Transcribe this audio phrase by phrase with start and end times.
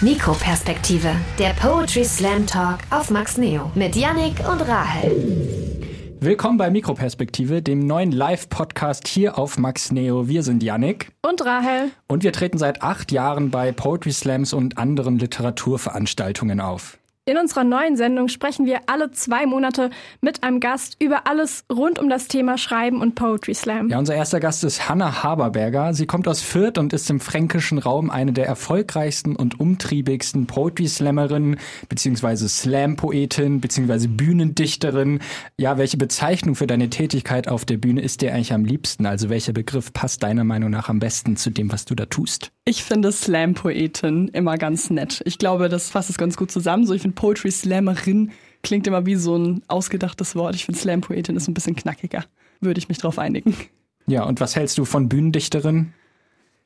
[0.00, 1.10] Mikroperspektive,
[1.40, 5.10] der Poetry Slam Talk auf Max Neo mit Yannick und Rahel.
[6.20, 10.28] Willkommen bei Mikroperspektive, dem neuen Live-Podcast hier auf Max Neo.
[10.28, 14.78] Wir sind Yannick und Rahel und wir treten seit acht Jahren bei Poetry Slams und
[14.78, 16.96] anderen Literaturveranstaltungen auf.
[17.28, 19.90] In unserer neuen Sendung sprechen wir alle zwei Monate
[20.22, 23.90] mit einem Gast über alles rund um das Thema Schreiben und Poetry Slam.
[23.90, 25.92] Ja, unser erster Gast ist Hanna Haberberger.
[25.92, 30.88] Sie kommt aus Fürth und ist im fränkischen Raum eine der erfolgreichsten und umtriebigsten Poetry
[30.88, 31.58] Slammerinnen,
[31.90, 35.20] beziehungsweise Slam-Poetin, beziehungsweise Bühnendichterin.
[35.58, 39.04] Ja, welche Bezeichnung für deine Tätigkeit auf der Bühne ist dir eigentlich am liebsten?
[39.04, 42.52] Also welcher Begriff passt deiner Meinung nach am besten zu dem, was du da tust?
[42.68, 45.22] Ich finde Slam-Poetin immer ganz nett.
[45.24, 46.84] Ich glaube, das fasst es ganz gut zusammen.
[46.84, 48.30] So, ich finde Poetry Slammerin
[48.62, 50.54] klingt immer wie so ein ausgedachtes Wort.
[50.54, 52.26] Ich finde Slam Poetin ist ein bisschen knackiger.
[52.60, 53.56] Würde ich mich drauf einigen.
[54.06, 55.94] Ja, und was hältst du von Bühnendichterin?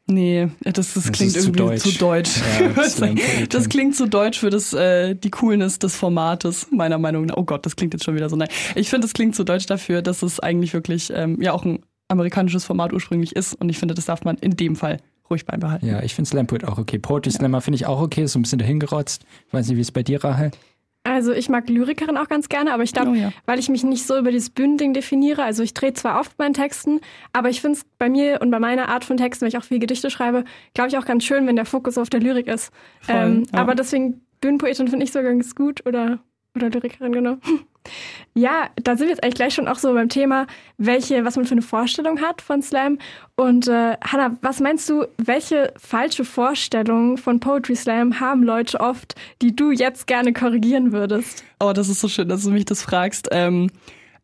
[0.08, 1.82] Nee, das, das, das klingt irgendwie zu deutsch.
[1.82, 2.42] Zu deutsch.
[2.58, 7.36] Ja, das klingt zu deutsch für das, äh, die Coolness des Formates, meiner Meinung nach.
[7.36, 8.34] Oh Gott, das klingt jetzt schon wieder so.
[8.34, 11.64] Nein, ich finde, das klingt zu deutsch dafür, dass es eigentlich wirklich ähm, ja auch
[11.64, 13.54] ein amerikanisches Format ursprünglich ist.
[13.54, 14.98] Und ich finde, das darf man in dem Fall
[15.30, 15.86] ruhig beibehalten.
[15.86, 16.98] Ja, ich finde Slam Poet auch okay.
[16.98, 19.24] Poetry Slammer finde ich auch okay, ist so ein bisschen dahingerotzt.
[19.46, 20.50] Ich weiß nicht, wie es bei dir, Rahel?
[21.04, 23.32] Also ich mag Lyrikerin auch ganz gerne, aber ich glaube, oh ja.
[23.44, 26.54] weil ich mich nicht so über dieses Bühnending definiere, also ich drehe zwar oft meinen
[26.54, 27.00] Texten,
[27.32, 29.64] aber ich finde es bei mir und bei meiner Art von Texten, wenn ich auch
[29.64, 32.72] viel Gedichte schreibe, glaube ich auch ganz schön, wenn der Fokus auf der Lyrik ist.
[33.00, 33.58] Voll, ähm, ja.
[33.58, 36.20] Aber deswegen Bühnenpoetin finde ich so ganz gut oder,
[36.54, 37.38] oder Lyrikerin, genau.
[38.34, 40.46] Ja, da sind wir jetzt eigentlich gleich schon auch so beim Thema,
[40.78, 42.98] welche, was man für eine Vorstellung hat von Slam.
[43.36, 49.14] Und äh, Hannah, was meinst du, welche falsche Vorstellung von Poetry Slam haben Leute oft,
[49.42, 51.44] die du jetzt gerne korrigieren würdest?
[51.60, 53.28] Oh, das ist so schön, dass du mich das fragst.
[53.32, 53.70] Ähm,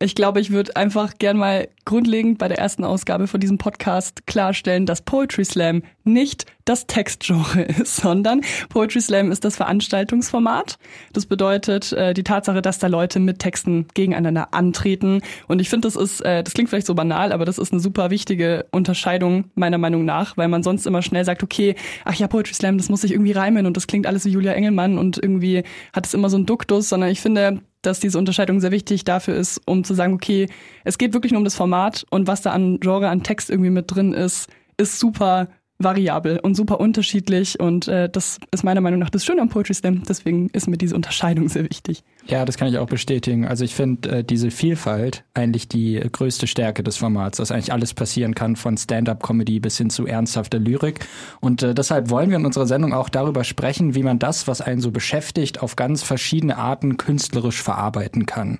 [0.01, 4.27] ich glaube, ich würde einfach gern mal grundlegend bei der ersten Ausgabe von diesem Podcast
[4.29, 10.79] klarstellen, dass Poetry Slam nicht das Textgenre ist, sondern Poetry Slam ist das Veranstaltungsformat.
[11.13, 15.21] Das bedeutet äh, die Tatsache, dass da Leute mit Texten gegeneinander antreten.
[15.49, 17.81] Und ich finde, das ist, äh, das klingt vielleicht so banal, aber das ist eine
[17.81, 21.75] super wichtige Unterscheidung meiner Meinung nach, weil man sonst immer schnell sagt, okay,
[22.05, 24.53] ach ja, Poetry Slam, das muss sich irgendwie reimen und das klingt alles wie Julia
[24.53, 28.61] Engelmann und irgendwie hat es immer so einen Duktus, sondern ich finde, dass diese Unterscheidung
[28.61, 30.49] sehr wichtig dafür ist, um zu sagen, okay,
[30.85, 33.71] es geht wirklich nur um das Format und was da an Genre, an Text irgendwie
[33.71, 38.99] mit drin ist, ist super variabel und super unterschiedlich und äh, das ist meiner Meinung
[38.99, 40.03] nach das Schöne am Poetry Slam.
[40.09, 42.03] Deswegen ist mir diese Unterscheidung sehr wichtig.
[42.27, 43.47] Ja, das kann ich auch bestätigen.
[43.47, 47.95] Also ich finde äh, diese Vielfalt eigentlich die größte Stärke des Formats, dass eigentlich alles
[47.95, 51.07] passieren kann von Stand-up-Comedy bis hin zu ernsthafter Lyrik.
[51.41, 54.61] Und äh, deshalb wollen wir in unserer Sendung auch darüber sprechen, wie man das, was
[54.61, 58.59] einen so beschäftigt, auf ganz verschiedene Arten künstlerisch verarbeiten kann.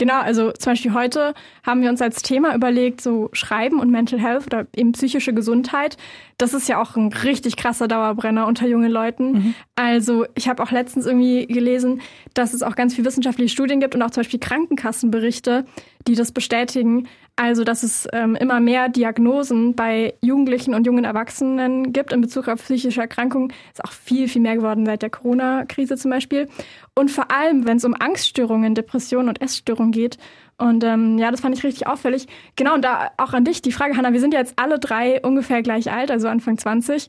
[0.00, 4.18] Genau, also zum Beispiel heute haben wir uns als Thema überlegt, so Schreiben und Mental
[4.18, 5.98] Health oder eben psychische Gesundheit.
[6.38, 9.32] Das ist ja auch ein richtig krasser Dauerbrenner unter jungen Leuten.
[9.32, 9.54] Mhm.
[9.76, 12.00] Also ich habe auch letztens irgendwie gelesen,
[12.32, 15.66] dass es auch ganz viele wissenschaftliche Studien gibt und auch zum Beispiel Krankenkassenberichte,
[16.08, 17.06] die das bestätigen.
[17.40, 22.48] Also dass es ähm, immer mehr Diagnosen bei Jugendlichen und jungen Erwachsenen gibt in Bezug
[22.48, 23.50] auf psychische Erkrankungen.
[23.72, 26.50] Ist auch viel, viel mehr geworden seit der Corona-Krise zum Beispiel.
[26.94, 30.18] Und vor allem, wenn es um Angststörungen, Depressionen und Essstörungen geht.
[30.58, 32.26] Und ähm, ja, das fand ich richtig auffällig.
[32.56, 35.22] Genau, und da auch an dich die Frage, Hanna, wir sind ja jetzt alle drei
[35.22, 37.08] ungefähr gleich alt, also Anfang 20.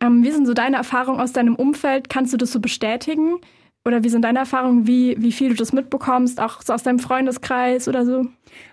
[0.00, 2.08] Ähm, wie sind so deine Erfahrungen aus deinem Umfeld?
[2.08, 3.40] Kannst du das so bestätigen?
[3.86, 6.98] Oder wie sind deine Erfahrungen, wie, wie viel du das mitbekommst, auch so aus deinem
[6.98, 8.26] Freundeskreis oder so?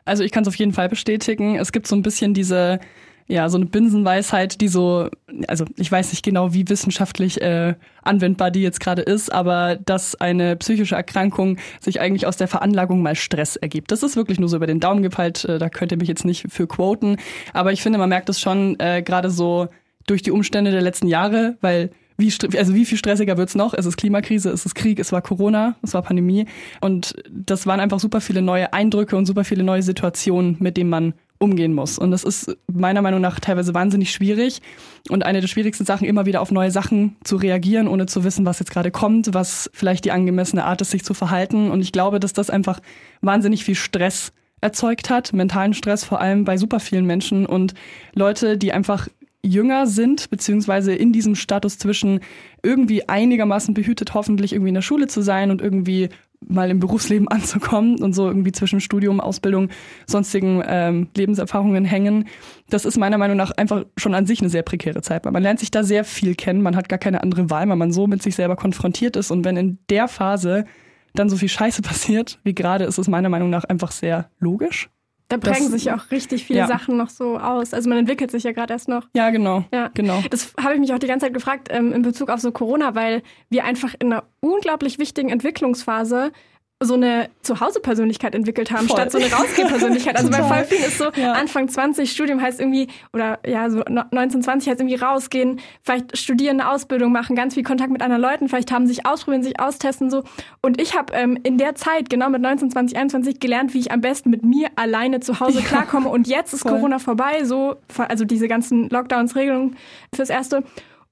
[0.06, 1.56] Also ich kann es auf jeden Fall bestätigen.
[1.56, 2.80] Es gibt so ein bisschen diese
[3.28, 5.10] ja, so eine Binsenweisheit, die so,
[5.48, 10.16] also ich weiß nicht genau, wie wissenschaftlich äh, anwendbar die jetzt gerade ist, aber dass
[10.16, 13.92] eine psychische Erkrankung sich eigentlich aus der Veranlagung mal Stress ergibt.
[13.92, 16.26] Das ist wirklich nur so über den Daumen gepeilt, äh, da könnt ihr mich jetzt
[16.26, 17.18] nicht für quoten,
[17.54, 19.70] aber ich finde, man merkt es schon äh, gerade so
[20.06, 23.74] durch die Umstände der letzten Jahre, weil wie, also wie viel stressiger wird's noch?
[23.74, 26.46] Es ist Klimakrise, es ist Krieg, es war Corona, es war Pandemie.
[26.82, 30.90] Und das waren einfach super viele neue Eindrücke und super viele neue Situationen, mit denen
[30.90, 32.00] man umgehen muss.
[32.00, 34.62] Und das ist meiner Meinung nach teilweise wahnsinnig schwierig.
[35.10, 38.46] Und eine der schwierigsten Sachen, immer wieder auf neue Sachen zu reagieren, ohne zu wissen,
[38.46, 41.70] was jetzt gerade kommt, was vielleicht die angemessene Art ist, sich zu verhalten.
[41.70, 42.80] Und ich glaube, dass das einfach
[43.22, 44.32] wahnsinnig viel Stress
[44.62, 47.74] erzeugt hat, mentalen Stress vor allem bei super vielen Menschen und
[48.14, 49.10] Leute, die einfach
[49.46, 52.22] jünger sind, beziehungsweise in diesem Status zwischen
[52.64, 56.10] irgendwie einigermaßen behütet, hoffentlich irgendwie in der Schule zu sein und irgendwie
[56.48, 59.70] mal im Berufsleben anzukommen und so irgendwie zwischen Studium, Ausbildung,
[60.08, 62.26] sonstigen ähm, Lebenserfahrungen hängen.
[62.70, 65.44] Das ist meiner Meinung nach einfach schon an sich eine sehr prekäre Zeit, weil man
[65.44, 68.08] lernt sich da sehr viel kennen, man hat gar keine andere Wahl, weil man so
[68.08, 70.66] mit sich selber konfrontiert ist und wenn in der Phase
[71.14, 74.90] dann so viel Scheiße passiert wie gerade, ist es meiner Meinung nach einfach sehr logisch.
[75.34, 76.68] Da prägen das, sich auch richtig viele ja.
[76.68, 77.74] Sachen noch so aus.
[77.74, 79.08] Also man entwickelt sich ja gerade erst noch.
[79.16, 79.66] Ja, genau.
[79.74, 79.90] Ja.
[79.94, 80.22] genau.
[80.30, 82.94] Das habe ich mich auch die ganze Zeit gefragt ähm, in Bezug auf so Corona,
[82.94, 86.32] weil wir einfach in einer unglaublich wichtigen Entwicklungsphase
[86.82, 88.98] so eine Zuhause-Persönlichkeit entwickelt haben, Voll.
[88.98, 90.18] statt so eine Rausgeh-Persönlichkeit.
[90.18, 91.32] Also bei voll vielen ist so Ja.
[91.34, 96.60] Anfang 20 Studium heißt irgendwie, oder ja, so 19, 20 heißt irgendwie rausgehen, vielleicht studieren,
[96.60, 100.10] eine Ausbildung machen, ganz viel Kontakt mit anderen Leuten, vielleicht haben sich ausprobieren, sich austesten
[100.10, 100.24] so.
[100.62, 103.92] Und ich habe ähm, in der Zeit, genau mit 19, 20, 21, gelernt, wie ich
[103.92, 105.66] am besten mit mir alleine zu Hause Ja.
[105.66, 106.10] klarkomme.
[106.10, 106.74] Und jetzt ist Voll.
[106.74, 109.78] Corona vorbei, so, also diese ganzen Lockdowns, Regelungen
[110.14, 110.64] fürs Erste.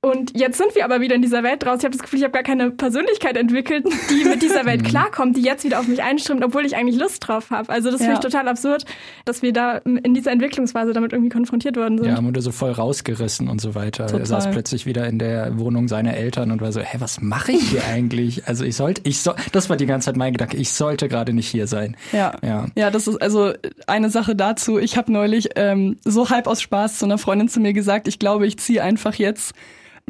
[0.04, 1.78] Und jetzt sind wir aber wieder in dieser Welt draus.
[1.80, 5.38] Ich habe das Gefühl, ich habe gar keine Persönlichkeit entwickelt, die mit dieser Welt klarkommt,
[5.38, 7.70] die jetzt wieder auf mich einströmt, obwohl ich eigentlich Lust drauf habe.
[7.70, 8.18] Also das finde Ja.
[8.18, 8.86] ich total absurd,
[9.26, 12.08] dass wir da in dieser Entwicklungsphase damit irgendwie konfrontiert worden sind.
[12.08, 14.08] Ja, wurde so voll rausgerissen und so weiter.
[14.08, 14.22] Total.
[14.22, 17.52] Er saß plötzlich wieder in der Wohnung seiner Eltern und war so, hä, was mache
[17.52, 18.42] ich hier eigentlich?
[18.52, 21.32] Also ich sollte, ich soll, das war die ganze Zeit mein Gedanke, ich sollte gerade
[21.32, 21.96] nicht hier sein.
[22.12, 22.34] Ja.
[22.44, 22.66] Ja.
[22.76, 23.54] Ja, das ist also
[23.86, 24.80] eine Sache dazu.
[24.80, 28.18] Ich habe neulich ähm, so halb aus Spaß zu einer Freundin zu mir gesagt, ich
[28.18, 29.54] glaube, ich ziehe einfach jetzt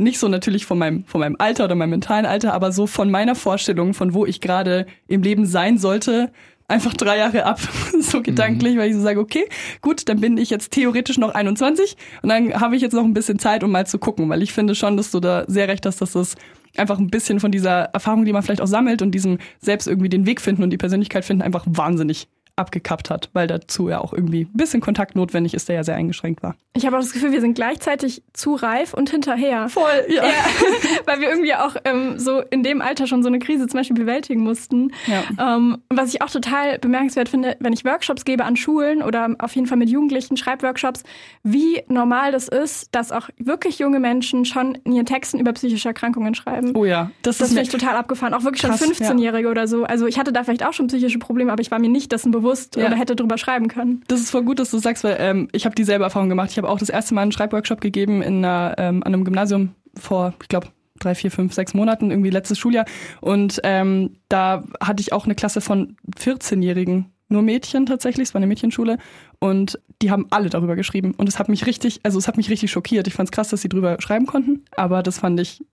[0.01, 3.09] nicht so natürlich von meinem, von meinem Alter oder meinem mentalen Alter, aber so von
[3.11, 6.31] meiner Vorstellung, von wo ich gerade im Leben sein sollte,
[6.67, 7.59] einfach drei Jahre ab,
[7.99, 9.45] so gedanklich, weil ich so sage, okay,
[9.81, 13.13] gut, dann bin ich jetzt theoretisch noch 21 und dann habe ich jetzt noch ein
[13.13, 15.85] bisschen Zeit, um mal zu gucken, weil ich finde schon, dass du da sehr recht
[15.85, 16.35] hast, dass das
[16.77, 20.09] einfach ein bisschen von dieser Erfahrung, die man vielleicht auch sammelt und diesem selbst irgendwie
[20.09, 24.13] den Weg finden und die Persönlichkeit finden, einfach wahnsinnig abgekappt hat, weil dazu ja auch
[24.13, 26.55] irgendwie ein bisschen Kontakt notwendig ist, der ja sehr eingeschränkt war.
[26.73, 29.67] Ich habe auch das Gefühl, wir sind gleichzeitig zu reif und hinterher.
[29.67, 30.23] Voll, ja.
[30.23, 30.31] Ja,
[31.05, 33.95] weil wir irgendwie auch ähm, so in dem Alter schon so eine Krise zum Beispiel
[33.97, 34.93] bewältigen mussten.
[35.07, 35.55] Ja.
[35.55, 39.53] Ähm, was ich auch total bemerkenswert finde, wenn ich Workshops gebe an Schulen oder auf
[39.55, 41.03] jeden Fall mit Jugendlichen, Schreibworkshops,
[41.43, 45.89] wie normal das ist, dass auch wirklich junge Menschen schon in ihren Texten über psychische
[45.89, 46.73] Erkrankungen schreiben.
[46.75, 48.33] Oh ja, das, Das ist finde ich total abgefahren.
[48.33, 49.83] Auch wirklich Krass, schon 15-Jährige oder so.
[49.83, 52.31] Also ich hatte da vielleicht auch schon psychische Probleme, aber ich war mir nicht dessen
[52.31, 52.40] bewusst
[52.75, 52.87] Ja.
[52.87, 54.03] oder hätte drüber schreiben können.
[54.07, 56.51] Das ist voll gut, dass du sagst, weil ähm, ich habe dieselbe Erfahrung gemacht.
[56.51, 59.75] Ich habe auch das erste Mal einen Schreibworkshop gegeben in einer, ähm, an einem Gymnasium
[59.97, 60.67] vor, ich glaube,
[60.99, 62.85] drei, vier, fünf, sechs Monaten, irgendwie letztes Schuljahr.
[63.19, 68.39] Und ähm, da hatte ich auch eine Klasse von 14-Jährigen, nur Mädchen tatsächlich, es war
[68.39, 68.97] eine Mädchenschule.
[69.39, 71.13] Und die haben alle darüber geschrieben.
[71.17, 73.07] Und es hat mich richtig, also es hat mich richtig schockiert.
[73.07, 75.63] Ich fand es krass, dass sie drüber schreiben konnten, aber das fand ich,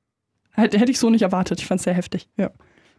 [0.52, 1.60] hätte, hätte ich so nicht erwartet.
[1.60, 2.50] Ich fand es sehr heftig, ja.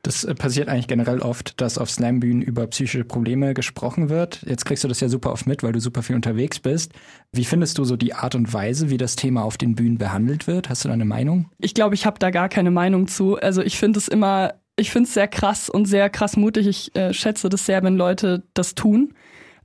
[0.01, 4.41] Das äh, passiert eigentlich generell oft, dass auf Slam-Bühnen über psychische Probleme gesprochen wird.
[4.47, 6.93] Jetzt kriegst du das ja super oft mit, weil du super viel unterwegs bist.
[7.31, 10.47] Wie findest du so die Art und Weise, wie das Thema auf den Bühnen behandelt
[10.47, 10.69] wird?
[10.69, 11.49] Hast du da eine Meinung?
[11.59, 13.37] Ich glaube, ich habe da gar keine Meinung zu.
[13.37, 16.67] Also ich finde es immer, ich finde es sehr krass und sehr krass mutig.
[16.67, 19.13] Ich äh, schätze das sehr, wenn Leute das tun.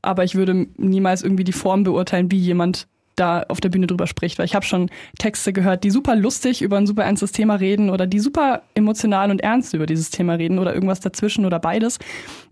[0.02, 4.06] Aber ich würde niemals irgendwie die Form beurteilen, wie jemand da auf der Bühne drüber
[4.06, 4.38] spricht.
[4.38, 7.90] Weil ich habe schon Texte gehört, die super lustig über ein super ernstes Thema reden
[7.90, 11.98] oder die super emotional und ernst über dieses Thema reden oder irgendwas dazwischen oder beides.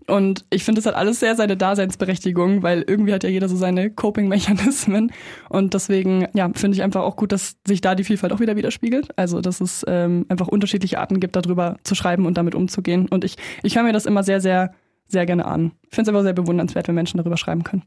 [0.07, 3.55] Und ich finde, das hat alles sehr seine Daseinsberechtigung, weil irgendwie hat ja jeder so
[3.55, 5.11] seine Coping-Mechanismen.
[5.49, 8.55] Und deswegen, ja, finde ich einfach auch gut, dass sich da die Vielfalt auch wieder
[8.55, 9.17] widerspiegelt.
[9.17, 13.07] Also, dass es ähm, einfach unterschiedliche Arten gibt, darüber zu schreiben und damit umzugehen.
[13.09, 14.73] Und ich, ich höre mir das immer sehr, sehr,
[15.07, 15.71] sehr gerne an.
[15.89, 17.83] Ich finde es einfach sehr bewundernswert, wenn Menschen darüber schreiben können.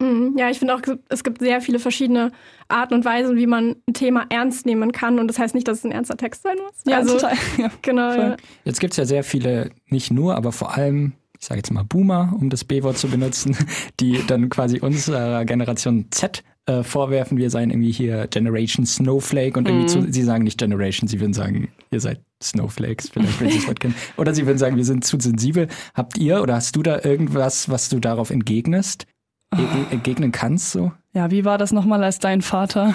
[0.00, 0.34] Mhm.
[0.36, 2.32] Ja, ich finde auch, es gibt sehr viele verschiedene
[2.68, 5.18] Arten und Weisen, wie man ein Thema ernst nehmen kann.
[5.18, 6.92] Und das heißt nicht, dass es ein ernster Text sein muss.
[6.92, 7.34] also, total.
[7.58, 7.70] Ja.
[7.82, 8.12] Genau.
[8.12, 8.36] Ja.
[8.64, 12.34] Jetzt gibt's ja sehr viele, nicht nur, aber vor allem, ich sage jetzt mal Boomer,
[12.38, 13.56] um das B-Wort zu benutzen,
[14.00, 19.68] die dann quasi unserer Generation Z äh, vorwerfen, wir seien irgendwie hier Generation Snowflake und
[19.68, 23.58] irgendwie zu, sie sagen nicht Generation, sie würden sagen, ihr seid Snowflakes, vielleicht wenn sie
[23.58, 23.94] das Wort kennen.
[24.16, 25.68] Oder sie würden sagen, wir sind zu sensibel.
[25.94, 29.06] Habt ihr oder hast du da irgendwas, was du darauf entgegnest?
[29.56, 30.92] E- entgegnen kannst so?
[31.12, 32.94] Ja, wie war das nochmal, als dein Vater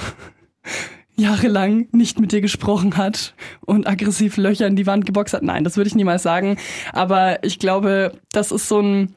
[1.15, 3.33] jahrelang nicht mit dir gesprochen hat
[3.65, 5.43] und aggressiv Löcher in die Wand geboxt hat?
[5.43, 6.57] Nein, das würde ich niemals sagen.
[6.93, 9.15] Aber ich glaube, das ist so ein,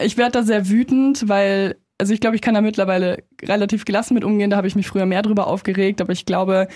[0.00, 4.14] ich werde da sehr wütend, weil, also ich glaube, ich kann da mittlerweile relativ gelassen
[4.14, 4.50] mit umgehen.
[4.50, 6.00] Da habe ich mich früher mehr drüber aufgeregt.
[6.00, 6.68] Aber ich glaube,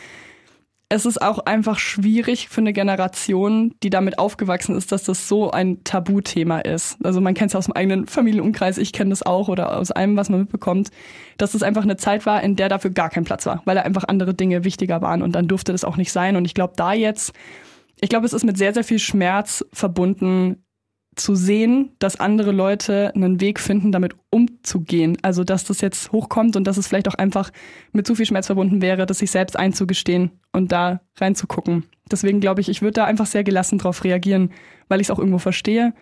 [0.92, 5.50] es ist auch einfach schwierig für eine Generation, die damit aufgewachsen ist, dass das so
[5.50, 6.98] ein Tabuthema ist.
[7.02, 10.18] Also man kennt es aus dem eigenen Familienumkreis, ich kenne das auch oder aus allem,
[10.18, 10.90] was man mitbekommt,
[11.38, 13.82] dass es einfach eine Zeit war, in der dafür gar kein Platz war, weil da
[13.82, 16.36] einfach andere Dinge wichtiger waren und dann durfte das auch nicht sein.
[16.36, 17.32] Und ich glaube, da jetzt,
[17.98, 20.62] ich glaube, es ist mit sehr, sehr viel Schmerz verbunden,
[21.14, 25.18] zu sehen, dass andere Leute einen Weg finden, damit umzugehen.
[25.22, 27.50] Also, dass das jetzt hochkommt und dass es vielleicht auch einfach
[27.92, 31.84] mit zu viel Schmerz verbunden wäre, das sich selbst einzugestehen und da reinzugucken.
[32.10, 34.50] Deswegen glaube ich, ich würde da einfach sehr gelassen drauf reagieren,
[34.88, 35.92] weil ich es auch irgendwo verstehe.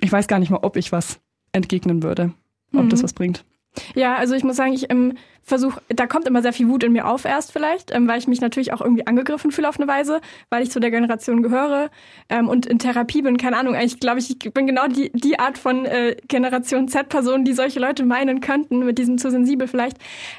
[0.00, 1.20] Ich weiß gar nicht mal, ob ich was
[1.52, 2.32] entgegnen würde,
[2.74, 2.88] ob Mhm.
[2.88, 3.44] das was bringt.
[3.94, 6.92] Ja, also ich muss sagen, ich ähm, versuche, da kommt immer sehr viel Wut in
[6.92, 9.88] mir auf erst vielleicht, ähm, weil ich mich natürlich auch irgendwie angegriffen fühle auf eine
[9.88, 11.90] Weise, weil ich zu der Generation gehöre
[12.28, 15.38] ähm, und in Therapie bin, keine Ahnung, eigentlich glaube ich, ich bin genau die, die
[15.38, 19.96] Art von äh, Generation Z-Person, die solche Leute meinen könnten, mit diesem zu sensibel vielleicht.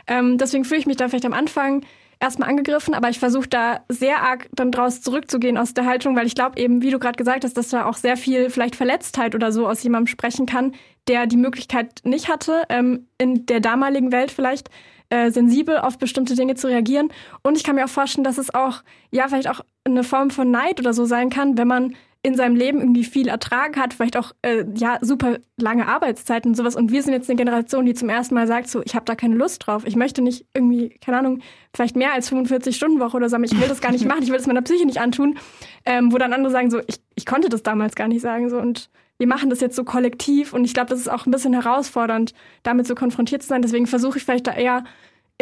[0.08, 1.84] Ähm, deswegen fühle ich mich da vielleicht am Anfang
[2.24, 6.26] erstmal angegriffen, aber ich versuche da sehr arg dann draus zurückzugehen aus der Haltung, weil
[6.26, 9.36] ich glaube eben, wie du gerade gesagt hast, dass da auch sehr viel vielleicht Verletztheit
[9.36, 10.72] oder so aus jemandem sprechen kann,
[11.10, 14.70] der die Möglichkeit nicht hatte, ähm, in der damaligen Welt vielleicht
[15.10, 17.10] äh, sensibel auf bestimmte Dinge zu reagieren.
[17.44, 20.50] Und ich kann mir auch vorstellen, dass es auch, ja, vielleicht auch eine Form von
[20.50, 24.16] Neid oder so sein kann, wenn man in seinem Leben irgendwie viel ertragen hat, vielleicht
[24.16, 26.76] auch äh, ja super lange Arbeitszeiten und sowas.
[26.76, 29.14] Und wir sind jetzt eine Generation, die zum ersten Mal sagt, so ich habe da
[29.16, 29.84] keine Lust drauf.
[29.86, 31.40] Ich möchte nicht irgendwie, keine Ahnung,
[31.76, 33.38] vielleicht mehr als 45 Stunden Woche oder so.
[33.44, 34.24] Ich will das gar nicht machen.
[34.24, 35.38] Ich will das meiner Psyche nicht antun.
[35.86, 38.58] Ähm, wo dann andere sagen, so ich, ich konnte das damals gar nicht sagen so
[38.58, 41.54] und wir machen das jetzt so kollektiv und ich glaube, das ist auch ein bisschen
[41.54, 43.62] herausfordernd, damit so konfrontiert zu sein.
[43.62, 44.86] Deswegen versuche ich vielleicht da eher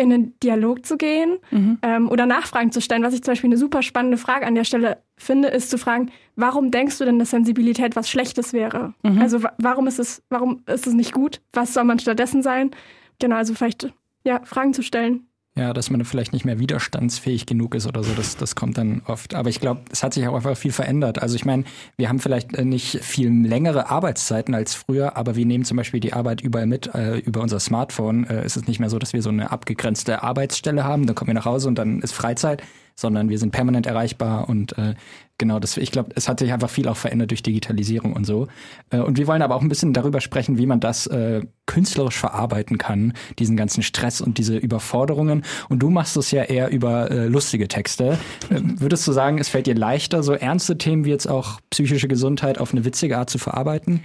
[0.01, 1.77] in einen Dialog zu gehen mhm.
[1.81, 3.03] ähm, oder Nachfragen zu stellen.
[3.03, 6.11] Was ich zum Beispiel eine super spannende Frage an der Stelle finde, ist zu fragen,
[6.35, 8.93] warum denkst du denn, dass Sensibilität was Schlechtes wäre?
[9.03, 9.21] Mhm.
[9.21, 11.41] Also warum ist es, warum ist es nicht gut?
[11.53, 12.71] Was soll man stattdessen sein?
[13.19, 13.93] Genau, also vielleicht
[14.23, 15.27] ja, Fragen zu stellen.
[15.57, 19.01] Ja, dass man vielleicht nicht mehr widerstandsfähig genug ist oder so, das, das kommt dann
[19.05, 19.35] oft.
[19.35, 21.21] Aber ich glaube, es hat sich auch einfach viel verändert.
[21.21, 21.65] Also ich meine,
[21.97, 25.99] wir haben vielleicht äh, nicht viel längere Arbeitszeiten als früher, aber wir nehmen zum Beispiel
[25.99, 26.95] die Arbeit überall mit.
[26.95, 30.23] Äh, über unser Smartphone äh, ist es nicht mehr so, dass wir so eine abgegrenzte
[30.23, 32.63] Arbeitsstelle haben, dann kommen wir nach Hause und dann ist Freizeit,
[32.95, 34.95] sondern wir sind permanent erreichbar und äh,
[35.41, 38.47] genau, das, ich glaube, es hat sich einfach viel auch verändert durch Digitalisierung und so.
[38.91, 42.17] Äh, und wir wollen aber auch ein bisschen darüber sprechen, wie man das äh, künstlerisch
[42.17, 45.43] verarbeiten kann, diesen ganzen Stress und diese Überforderungen.
[45.67, 48.19] Und du machst es ja eher über äh, lustige Texte.
[48.49, 52.07] Äh, würdest du sagen, es fällt dir leichter, so ernste Themen wie jetzt auch psychische
[52.07, 54.01] Gesundheit auf eine witzige Art zu verarbeiten?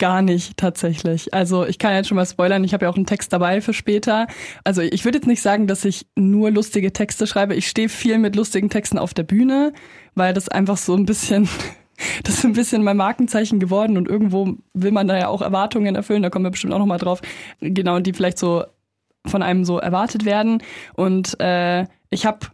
[0.00, 1.32] Gar nicht tatsächlich.
[1.32, 3.72] Also ich kann jetzt schon mal spoilern, ich habe ja auch einen Text dabei für
[3.72, 4.26] später.
[4.64, 7.54] Also ich würde jetzt nicht sagen, dass ich nur lustige Texte schreibe.
[7.54, 9.72] Ich stehe viel mit lustigen Texten auf der Bühne,
[10.16, 11.48] weil das einfach so ein bisschen
[12.24, 15.94] das ist ein bisschen mein Markenzeichen geworden und irgendwo will man da ja auch Erwartungen
[15.94, 17.20] erfüllen, da kommen wir bestimmt auch nochmal drauf,
[17.60, 18.64] genau, die vielleicht so
[19.26, 20.62] von einem so erwartet werden.
[20.94, 22.46] Und äh, ich habe,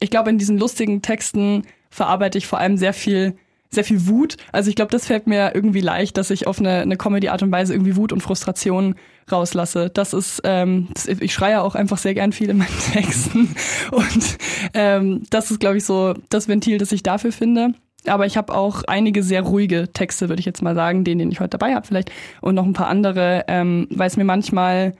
[0.00, 3.36] ich glaube, in diesen lustigen Texten verarbeite ich vor allem sehr viel
[3.70, 4.36] sehr viel Wut.
[4.52, 7.52] Also ich glaube, das fällt mir irgendwie leicht, dass ich auf eine, eine Comedy-Art und
[7.52, 8.96] Weise irgendwie Wut und Frustration
[9.30, 9.90] rauslasse.
[9.90, 13.54] Das ist, ähm, das, ich schreie auch einfach sehr gern viel in meinen Texten.
[13.92, 14.38] Und
[14.74, 17.74] ähm, das ist, glaube ich, so das Ventil, das ich dafür finde.
[18.06, 21.30] Aber ich habe auch einige sehr ruhige Texte, würde ich jetzt mal sagen, den, den
[21.30, 22.10] ich heute dabei habe vielleicht.
[22.40, 24.94] Und noch ein paar andere, ähm, weil es mir manchmal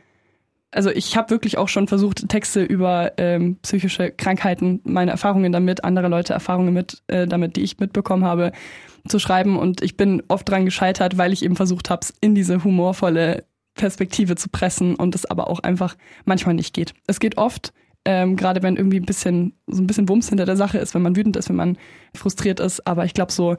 [0.72, 5.84] also ich habe wirklich auch schon versucht, Texte über ähm, psychische Krankheiten, meine Erfahrungen damit,
[5.84, 8.52] andere Leute Erfahrungen mit äh, damit, die ich mitbekommen habe,
[9.08, 9.58] zu schreiben.
[9.58, 14.36] Und ich bin oft dran gescheitert, weil ich eben versucht habe, in diese humorvolle Perspektive
[14.36, 16.94] zu pressen und es aber auch einfach manchmal nicht geht.
[17.06, 17.72] Es geht oft,
[18.04, 21.02] ähm, gerade wenn irgendwie ein bisschen so ein bisschen Wumms hinter der Sache ist, wenn
[21.02, 21.78] man wütend ist, wenn man
[22.14, 22.86] frustriert ist.
[22.86, 23.56] Aber ich glaube so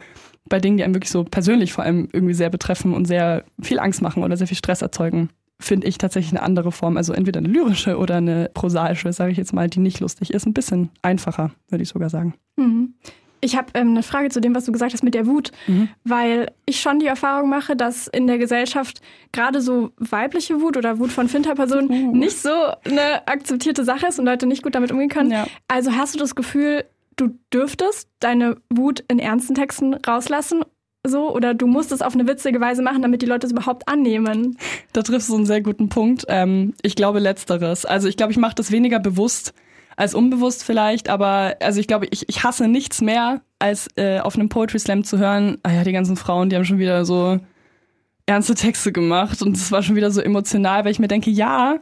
[0.48, 3.80] bei Dingen, die einem wirklich so persönlich vor allem irgendwie sehr betreffen und sehr viel
[3.80, 5.30] Angst machen oder sehr viel Stress erzeugen,
[5.62, 6.98] finde ich tatsächlich eine andere Form.
[6.98, 10.46] Also entweder eine lyrische oder eine prosaische, sage ich jetzt mal, die nicht lustig ist.
[10.46, 12.34] Ein bisschen einfacher, würde ich sogar sagen.
[12.58, 12.94] Mhm.
[13.44, 15.90] Ich habe ähm, eine Frage zu dem, was du gesagt hast mit der Wut, mhm.
[16.04, 19.02] weil ich schon die Erfahrung mache, dass in der Gesellschaft
[19.32, 22.16] gerade so weibliche Wut oder Wut von Finterpersonen uh.
[22.16, 25.32] nicht so eine akzeptierte Sache ist und Leute nicht gut damit umgehen können.
[25.32, 25.48] Ja.
[25.68, 30.62] Also hast du das Gefühl, du dürftest deine Wut in ernsten Texten rauslassen
[31.06, 33.88] so oder du musst es auf eine witzige Weise machen, damit die Leute es überhaupt
[33.88, 34.58] annehmen.
[34.94, 36.26] Da triffst du einen sehr guten Punkt.
[36.28, 37.86] Ähm, ich glaube letzteres.
[37.86, 39.54] Also ich glaube, ich mache das weniger bewusst
[39.98, 44.36] als unbewusst vielleicht, aber also ich glaube, ich, ich hasse nichts mehr, als äh, auf
[44.36, 47.40] einem Poetry Slam zu hören, ah ja, die ganzen Frauen, die haben schon wieder so
[48.26, 51.80] ernste Texte gemacht und es war schon wieder so emotional, weil ich mir denke, ja,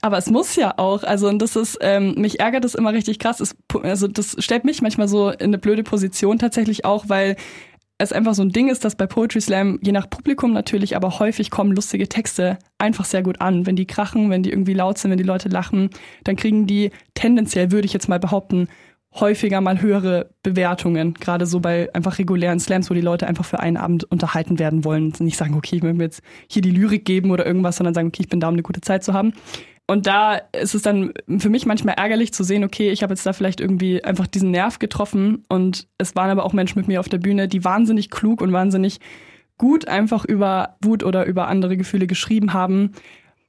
[0.00, 1.02] aber es muss ja auch.
[1.02, 3.40] Also, und das ist, ähm, mich ärgert das immer richtig krass.
[3.40, 7.36] Es, also, das stellt mich manchmal so in eine blöde Position tatsächlich auch, weil
[8.04, 11.18] es einfach so ein Ding ist, dass bei Poetry Slam, je nach Publikum natürlich, aber
[11.18, 13.66] häufig kommen lustige Texte einfach sehr gut an.
[13.66, 15.90] Wenn die krachen, wenn die irgendwie laut sind, wenn die Leute lachen,
[16.22, 18.68] dann kriegen die tendenziell, würde ich jetzt mal behaupten,
[19.14, 21.14] häufiger mal höhere Bewertungen.
[21.14, 24.84] Gerade so bei einfach regulären Slams, wo die Leute einfach für einen Abend unterhalten werden
[24.84, 25.06] wollen.
[25.06, 27.94] Und nicht sagen, okay, ich will mir jetzt hier die Lyrik geben oder irgendwas, sondern
[27.94, 29.32] sagen, okay, ich bin da, um eine gute Zeit zu haben.
[29.86, 33.26] Und da ist es dann für mich manchmal ärgerlich zu sehen, okay, ich habe jetzt
[33.26, 37.00] da vielleicht irgendwie einfach diesen Nerv getroffen und es waren aber auch Menschen mit mir
[37.00, 39.00] auf der Bühne, die wahnsinnig klug und wahnsinnig
[39.58, 42.92] gut einfach über Wut oder über andere Gefühle geschrieben haben.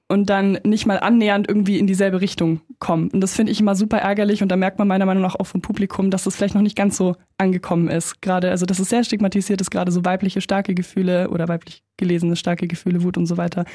[0.07, 3.09] Und dann nicht mal annähernd irgendwie in dieselbe Richtung kommen.
[3.09, 5.47] Und das finde ich immer super ärgerlich und da merkt man meiner Meinung nach auch
[5.47, 8.21] vom Publikum, dass das vielleicht noch nicht ganz so angekommen ist.
[8.21, 12.35] Gerade, also dass es sehr stigmatisiert ist, gerade so weibliche starke Gefühle oder weiblich gelesene
[12.35, 13.65] starke Gefühle, Wut und so weiter.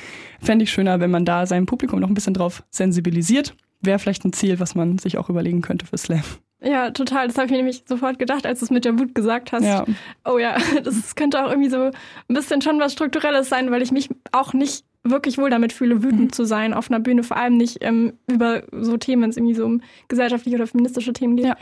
[0.40, 3.56] Fände ich schöner, wenn man da sein Publikum noch ein bisschen drauf sensibilisiert.
[3.80, 6.22] Wäre vielleicht ein Ziel, was man sich auch überlegen könnte für Slam.
[6.62, 7.26] Ja, total.
[7.26, 9.64] Das habe ich mir nämlich sofort gedacht, als du es mit der Wut gesagt hast.
[9.64, 9.86] Ja.
[10.24, 13.92] Oh ja, das könnte auch irgendwie so ein bisschen schon was Strukturelles sein, weil ich
[13.92, 16.32] mich auch nicht wirklich wohl damit fühle, wütend mhm.
[16.32, 19.54] zu sein auf einer Bühne, vor allem nicht ähm, über so Themen, wenn es irgendwie
[19.54, 21.46] so um gesellschaftliche oder feministische Themen geht.
[21.46, 21.56] Ja.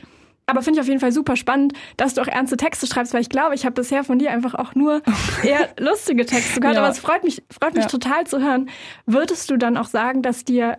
[0.47, 3.21] Aber finde ich auf jeden Fall super spannend, dass du auch ernste Texte schreibst, weil
[3.21, 5.03] ich glaube, ich habe bisher von dir einfach auch nur
[5.45, 6.77] eher lustige Texte gehört.
[6.77, 6.83] Ja.
[6.83, 7.91] Aber es freut mich, freut mich ja.
[7.91, 8.71] total zu hören.
[9.05, 10.79] Würdest du dann auch sagen, dass dir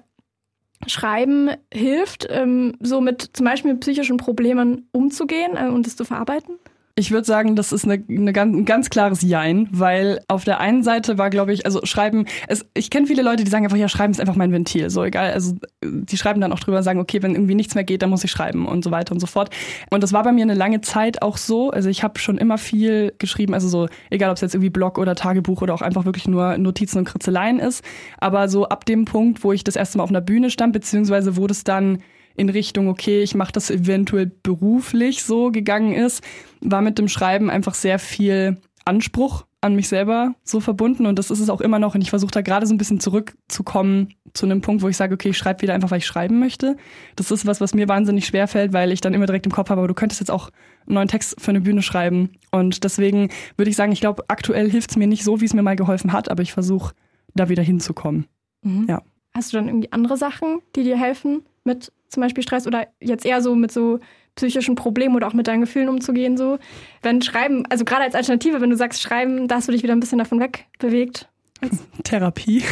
[0.87, 6.03] Schreiben hilft, ähm, so mit zum Beispiel mit psychischen Problemen umzugehen äh, und es zu
[6.03, 6.55] verarbeiten?
[7.00, 10.60] Ich würde sagen, das ist eine, eine ganz, ein ganz klares Jein, weil auf der
[10.60, 13.77] einen Seite war, glaube ich, also Schreiben, es, ich kenne viele Leute, die sagen einfach,
[13.77, 15.32] ja, Schreiben ist einfach mein Ventil, so egal.
[15.32, 18.25] Also die schreiben dann auch drüber, sagen, okay, wenn irgendwie nichts mehr geht, dann muss
[18.25, 19.50] ich schreiben und so weiter und so fort.
[19.89, 21.72] Und das war bei mir eine lange Zeit auch so.
[21.72, 24.98] Also ich habe schon immer viel geschrieben, also so, egal ob es jetzt irgendwie Blog
[24.98, 27.82] oder Tagebuch oder auch einfach wirklich nur Notizen und Kritzeleien ist.
[28.18, 31.38] Aber so ab dem Punkt, wo ich das erste Mal auf einer Bühne stand, beziehungsweise
[31.38, 32.00] wo das dann
[32.39, 36.24] in Richtung, okay, ich mache das eventuell beruflich so gegangen ist,
[36.62, 41.31] war mit dem Schreiben einfach sehr viel Anspruch an mich selber so verbunden und das
[41.31, 44.46] ist es auch immer noch und ich versuche da gerade so ein bisschen zurückzukommen zu
[44.46, 46.77] einem Punkt, wo ich sage, okay, ich schreibe wieder einfach, weil ich schreiben möchte.
[47.17, 49.69] Das ist was, was mir wahnsinnig schwer fällt, weil ich dann immer direkt im Kopf
[49.69, 50.50] habe, aber du könntest jetzt auch
[50.86, 54.72] einen neuen Text für eine Bühne schreiben und deswegen würde ich sagen, ich glaube, aktuell
[54.72, 56.93] hilft es mir nicht so, wie es mir mal geholfen hat, aber ich versuche
[57.36, 58.27] da wieder hinzukommen.
[58.63, 58.86] Mhm.
[58.88, 59.01] Ja.
[59.34, 63.25] Hast du dann irgendwie andere Sachen, die dir helfen mit zum Beispiel Stress oder jetzt
[63.25, 63.99] eher so mit so
[64.35, 66.59] psychischen Problemen oder auch mit deinen Gefühlen umzugehen, so.
[67.01, 69.93] Wenn Schreiben, also gerade als Alternative, wenn du sagst Schreiben, da hast du dich wieder
[69.93, 71.29] ein bisschen davon wegbewegt.
[72.03, 72.63] Therapie.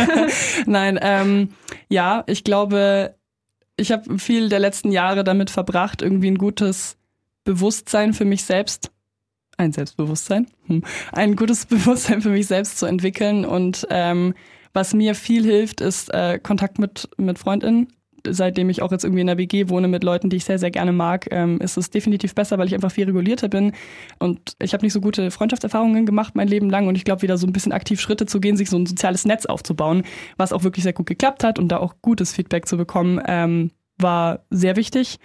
[0.66, 1.50] Nein, ähm,
[1.88, 3.16] ja, ich glaube,
[3.76, 6.96] ich habe viel der letzten Jahre damit verbracht, irgendwie ein gutes
[7.44, 8.92] Bewusstsein für mich selbst,
[9.56, 13.44] ein Selbstbewusstsein, hm, ein gutes Bewusstsein für mich selbst zu entwickeln.
[13.44, 14.34] Und ähm,
[14.72, 17.88] was mir viel hilft, ist äh, Kontakt mit, mit FreundInnen
[18.28, 20.70] seitdem ich auch jetzt irgendwie in der WG wohne mit Leuten, die ich sehr, sehr
[20.70, 23.72] gerne mag, ähm, ist es definitiv besser, weil ich einfach viel regulierter bin.
[24.18, 26.88] Und ich habe nicht so gute Freundschaftserfahrungen gemacht mein Leben lang.
[26.88, 29.24] Und ich glaube, wieder so ein bisschen aktiv Schritte zu gehen, sich so ein soziales
[29.24, 30.02] Netz aufzubauen,
[30.36, 33.70] was auch wirklich sehr gut geklappt hat und da auch gutes Feedback zu bekommen, ähm,
[33.98, 35.18] war sehr wichtig.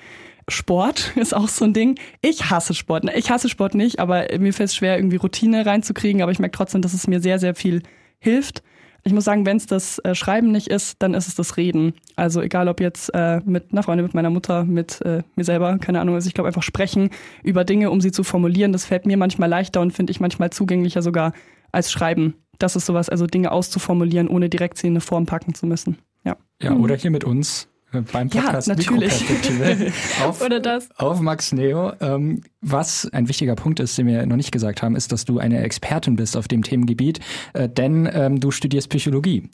[0.47, 1.99] Sport ist auch so ein Ding.
[2.21, 3.05] Ich hasse Sport.
[3.15, 6.21] Ich hasse Sport nicht, aber mir fällt es schwer, irgendwie Routine reinzukriegen.
[6.21, 7.81] Aber ich merke trotzdem, dass es mir sehr, sehr viel
[8.19, 8.63] hilft
[9.05, 11.93] ich muss sagen, wenn es das äh, Schreiben nicht ist, dann ist es das Reden.
[12.15, 15.77] Also egal ob jetzt äh, mit einer Freundin, mit meiner Mutter, mit äh, mir selber,
[15.77, 16.15] keine Ahnung.
[16.15, 17.11] Also ich glaube einfach sprechen
[17.43, 20.49] über Dinge, um sie zu formulieren, das fällt mir manchmal leichter und finde ich manchmal
[20.49, 21.33] zugänglicher sogar
[21.71, 22.33] als Schreiben.
[22.57, 25.99] Das ist sowas, also Dinge auszuformulieren, ohne direkt sie in eine Form packen zu müssen.
[26.23, 26.37] Ja.
[26.59, 27.67] Ja, oder hier mit uns
[28.11, 29.91] beim Podcast ja, Mikroperspektive
[30.25, 30.89] auf, Oder das.
[30.97, 31.93] auf Max Neo.
[32.01, 35.37] Ähm, was ein wichtiger Punkt ist, den wir noch nicht gesagt haben, ist, dass du
[35.37, 37.19] eine Expertin bist auf dem Themengebiet,
[37.53, 39.49] äh, denn ähm, du studierst Psychologie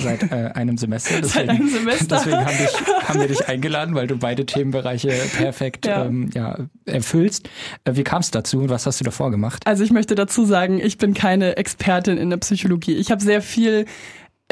[0.00, 1.14] seit äh, einem Semester.
[1.22, 2.16] Deswegen, seit einem Semester.
[2.16, 6.04] Deswegen haben, dich, haben wir dich eingeladen, weil du beide Themenbereiche perfekt ja.
[6.04, 7.48] Ähm, ja, erfüllst.
[7.84, 9.66] Äh, wie kam es dazu und was hast du davor gemacht?
[9.66, 12.94] Also ich möchte dazu sagen, ich bin keine Expertin in der Psychologie.
[12.94, 13.86] Ich habe sehr viel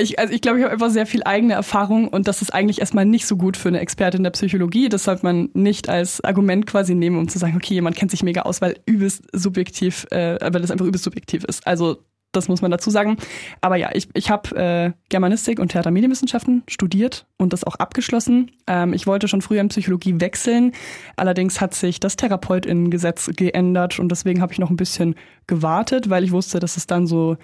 [0.01, 2.81] ich, also ich glaube, ich habe einfach sehr viel eigene Erfahrung und das ist eigentlich
[2.81, 4.89] erstmal nicht so gut für eine Expertin der Psychologie.
[4.89, 8.23] Das sollte man nicht als Argument quasi nehmen, um zu sagen, okay, jemand kennt sich
[8.23, 11.67] mega aus, weil übelst subjektiv, äh, weil das einfach übelst subjektiv ist.
[11.67, 11.99] Also
[12.33, 13.17] das muss man dazu sagen.
[13.61, 18.53] Aber ja, ich, ich habe äh, Germanistik und Theatermedienwissenschaften studiert und das auch abgeschlossen.
[18.67, 20.73] Ähm, ich wollte schon früher in Psychologie wechseln.
[21.17, 26.23] Allerdings hat sich das Therapeutinnengesetz geändert und deswegen habe ich noch ein bisschen gewartet, weil
[26.23, 27.37] ich wusste, dass es dann so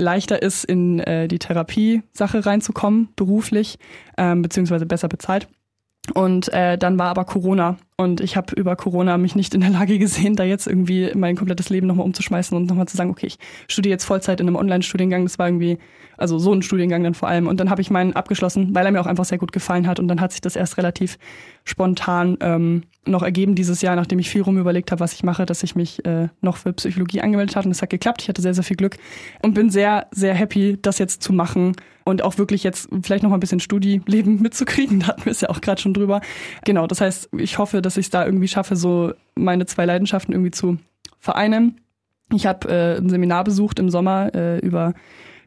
[0.00, 3.78] leichter ist, in äh, die Therapie-Sache reinzukommen, beruflich,
[4.16, 5.48] ähm, beziehungsweise besser bezahlt.
[6.14, 9.70] Und äh, dann war aber Corona und ich habe über Corona mich nicht in der
[9.70, 13.26] Lage gesehen, da jetzt irgendwie mein komplettes Leben nochmal umzuschmeißen und nochmal zu sagen, okay,
[13.26, 15.24] ich studiere jetzt Vollzeit in einem Online-Studiengang.
[15.24, 15.78] Das war irgendwie,
[16.20, 17.46] also so ein Studiengang dann vor allem.
[17.46, 19.98] Und dann habe ich meinen abgeschlossen, weil er mir auch einfach sehr gut gefallen hat.
[19.98, 21.18] Und dann hat sich das erst relativ
[21.64, 25.46] spontan ähm, noch ergeben dieses Jahr, nachdem ich viel rum überlegt habe, was ich mache,
[25.46, 27.66] dass ich mich äh, noch für Psychologie angemeldet habe.
[27.66, 28.22] Und es hat geklappt.
[28.22, 28.96] Ich hatte sehr, sehr viel Glück
[29.42, 33.30] und bin sehr, sehr happy, das jetzt zu machen und auch wirklich jetzt vielleicht noch
[33.30, 35.00] mal ein bisschen Studieleben mitzukriegen.
[35.00, 36.20] Da hatten wir es ja auch gerade schon drüber.
[36.64, 40.32] Genau, das heißt, ich hoffe, dass ich es da irgendwie schaffe, so meine zwei Leidenschaften
[40.32, 40.78] irgendwie zu
[41.18, 41.80] vereinen.
[42.32, 44.94] Ich habe äh, ein Seminar besucht im Sommer äh, über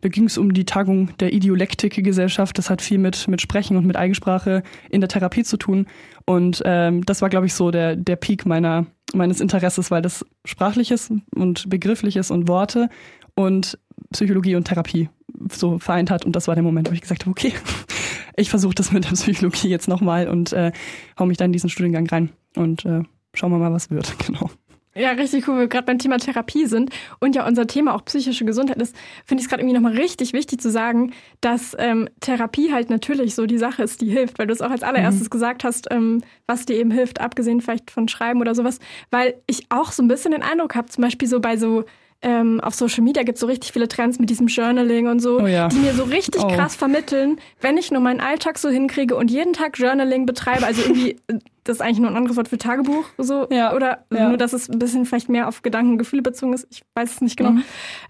[0.04, 2.58] da ging es um die Tagung der Idiolektik-Gesellschaft.
[2.58, 5.88] Das hat viel mit, mit Sprechen und mit Eigensprache in der Therapie zu tun.
[6.26, 10.26] Und ähm, das war, glaube ich, so der, der Peak meiner, meines Interesses, weil das
[10.44, 12.90] Sprachliches und Begriffliches und Worte
[13.34, 13.80] und
[14.12, 15.08] Psychologie und Therapie
[15.50, 16.26] so vereint hat.
[16.26, 17.54] Und das war der Moment, wo ich gesagt habe, okay,
[18.36, 20.74] ich versuche das mit der Psychologie jetzt nochmal und äh,
[21.18, 24.14] hau mich dann in diesen Studiengang rein und äh, schauen wir mal, was wird.
[24.26, 24.50] Genau.
[24.96, 28.46] Ja, richtig cool, wir gerade beim Thema Therapie sind und ja unser Thema auch psychische
[28.46, 32.72] Gesundheit ist, finde ich es gerade irgendwie nochmal richtig wichtig zu sagen, dass ähm, Therapie
[32.72, 35.30] halt natürlich so die Sache ist, die hilft, weil du es auch als allererstes mhm.
[35.32, 38.78] gesagt hast, ähm, was dir eben hilft, abgesehen vielleicht von Schreiben oder sowas,
[39.10, 41.86] weil ich auch so ein bisschen den Eindruck habe, zum Beispiel so bei so
[42.24, 45.42] ähm, auf Social Media gibt es so richtig viele Trends mit diesem Journaling und so,
[45.42, 45.68] oh ja.
[45.68, 46.48] die mir so richtig oh.
[46.48, 50.82] krass vermitteln, wenn ich nur meinen Alltag so hinkriege und jeden Tag Journaling betreibe, also
[50.82, 51.18] irgendwie,
[51.66, 53.74] das ist eigentlich nur ein anderes Wort für Tagebuch, so, ja.
[53.74, 54.30] oder ja.
[54.30, 57.22] nur, dass es ein bisschen vielleicht mehr auf Gedanken, Gefühle bezogen ist, ich weiß es
[57.22, 57.52] nicht genau.
[57.52, 57.64] Mhm.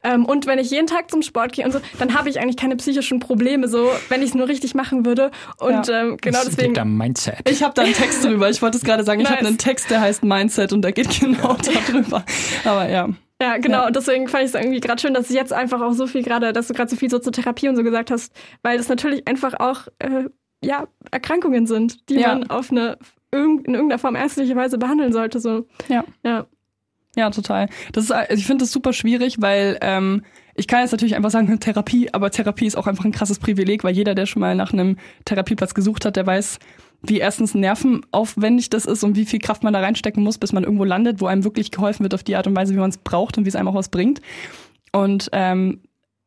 [0.04, 2.58] Ähm, und wenn ich jeden Tag zum Sport gehe und so, dann habe ich eigentlich
[2.58, 5.32] keine psychischen Probleme, so, wenn ich es nur richtig machen würde.
[5.58, 6.02] Und ja.
[6.02, 6.98] ähm, genau das deswegen.
[6.98, 7.50] Mindset.
[7.50, 8.50] Ich habe da einen Text drüber.
[8.50, 9.38] Ich wollte es gerade sagen, ich nice.
[9.38, 12.24] habe einen Text, der heißt Mindset und der geht genau darüber.
[12.64, 13.10] Aber ja.
[13.44, 13.82] Ja, genau.
[13.82, 13.88] Ja.
[13.88, 16.24] Und deswegen fand ich es irgendwie gerade schön, dass du jetzt einfach auch so viel
[16.24, 18.88] gerade, dass du gerade so viel so zur Therapie und so gesagt hast, weil das
[18.88, 20.30] natürlich einfach auch äh,
[20.64, 22.30] ja Erkrankungen sind, die ja.
[22.30, 22.98] man auf eine
[23.32, 25.40] in irgendeiner Form ärztliche Weise behandeln sollte.
[25.42, 25.68] So.
[25.90, 26.06] Ja.
[26.24, 26.46] Ja.
[27.16, 27.68] Ja, total.
[27.92, 30.24] Das ist, also ich finde das super schwierig, weil ähm,
[30.56, 33.84] ich kann jetzt natürlich einfach sagen Therapie, aber Therapie ist auch einfach ein krasses Privileg,
[33.84, 36.60] weil jeder, der schon mal nach einem Therapieplatz gesucht hat, der weiß,
[37.06, 40.64] wie erstens nervenaufwendig das ist und wie viel Kraft man da reinstecken muss, bis man
[40.64, 42.98] irgendwo landet, wo einem wirklich geholfen wird auf die Art und Weise, wie man es
[42.98, 44.22] braucht und wie es einem auch was bringt.
[44.94, 45.82] Und ähm,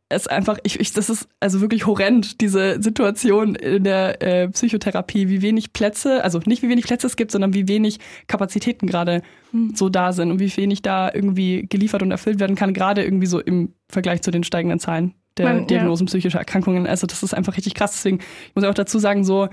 [0.09, 5.29] es einfach, ich, ich, das ist also wirklich horrend, diese Situation in der äh, Psychotherapie,
[5.29, 9.23] wie wenig Plätze, also nicht wie wenig Plätze es gibt, sondern wie wenig Kapazitäten gerade
[9.51, 9.75] mhm.
[9.75, 13.27] so da sind und wie wenig da irgendwie geliefert und erfüllt werden kann, gerade irgendwie
[13.27, 16.11] so im Vergleich zu den steigenden Zahlen der Man, Diagnosen ja.
[16.11, 16.87] psychischer Erkrankungen.
[16.87, 17.93] Also das ist einfach richtig krass.
[17.93, 18.19] Deswegen
[18.55, 19.49] muss ich auch dazu sagen, so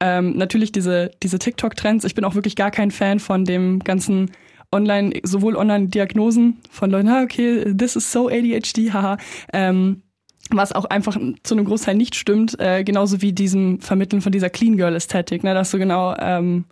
[0.00, 2.04] ähm, natürlich diese, diese TikTok-Trends.
[2.04, 4.30] Ich bin auch wirklich gar kein Fan von dem ganzen
[4.72, 9.16] online, sowohl Online-Diagnosen von Leuten, ah, okay, this is so ADHD, haha.
[9.52, 10.02] Ähm,
[10.50, 14.50] was auch einfach zu einem Großteil nicht stimmt, äh, genauso wie diesem Vermitteln von dieser
[14.50, 16.66] Clean Girl-Ästhetik, ne, dass du genau ähm,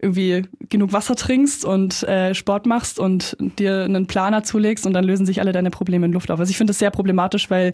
[0.00, 5.04] irgendwie genug Wasser trinkst und äh, Sport machst und dir einen Planer zulegst und dann
[5.04, 6.38] lösen sich alle deine Probleme in Luft auf.
[6.38, 7.72] Also ich finde das sehr problematisch, weil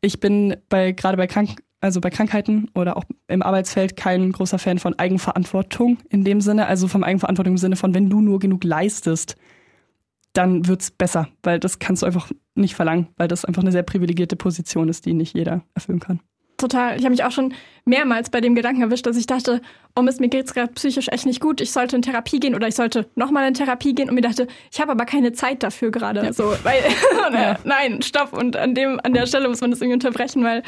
[0.00, 4.58] ich bin bei gerade bei Krank also bei Krankheiten oder auch im Arbeitsfeld kein großer
[4.58, 8.38] Fan von Eigenverantwortung in dem Sinne, also vom Eigenverantwortung im Sinne von, wenn du nur
[8.38, 9.36] genug leistest,
[10.32, 13.82] dann wird's besser, weil das kannst du einfach nicht verlangen, weil das einfach eine sehr
[13.82, 16.20] privilegierte Position ist, die nicht jeder erfüllen kann
[16.56, 16.96] total.
[16.96, 19.60] Ich habe mich auch schon mehrmals bei dem Gedanken erwischt, dass ich dachte,
[19.96, 21.60] oh Mist, mir geht's gerade psychisch echt nicht gut.
[21.60, 24.46] Ich sollte in Therapie gehen oder ich sollte nochmal in Therapie gehen und mir dachte,
[24.70, 26.24] ich habe aber keine Zeit dafür gerade.
[26.24, 26.32] Ja.
[26.32, 26.82] So, weil
[27.32, 27.58] ja.
[27.64, 28.32] nein, stopp.
[28.32, 30.62] Und an dem, an der Stelle muss man das irgendwie unterbrechen, weil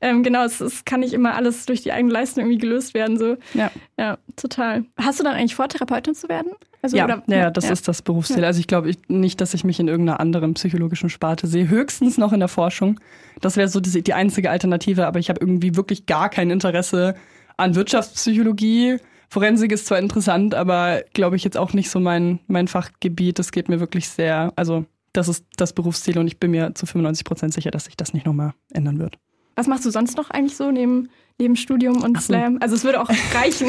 [0.00, 3.18] ähm, genau, es, es kann nicht immer alles durch die eigene Leistung irgendwie gelöst werden.
[3.18, 3.36] So.
[3.54, 3.70] Ja.
[3.98, 4.84] Ja, total.
[4.96, 6.52] Hast du dann eigentlich vor, Therapeutin zu werden?
[6.80, 7.72] Also, ja, oder, ja, das ja.
[7.72, 8.44] ist das Berufsziel.
[8.44, 11.68] Also ich glaube nicht, dass ich mich in irgendeiner anderen psychologischen Sparte sehe.
[11.68, 13.00] Höchstens noch in der Forschung.
[13.40, 17.16] Das wäre so die, die einzige Alternative, aber ich habe irgendwie wirklich gar kein Interesse
[17.58, 18.96] an Wirtschaftspsychologie.
[19.28, 23.38] Forensik ist zwar interessant, aber glaube ich jetzt auch nicht so mein, mein Fachgebiet.
[23.38, 26.86] Das geht mir wirklich sehr, also das ist das Berufsziel und ich bin mir zu
[26.86, 29.18] 95 Prozent sicher, dass sich das nicht nochmal ändern wird.
[29.58, 31.08] Was machst du sonst noch eigentlich so neben
[31.40, 32.26] neben Studium und so.
[32.26, 32.58] Slam.
[32.60, 33.66] Also es würde auch reichen.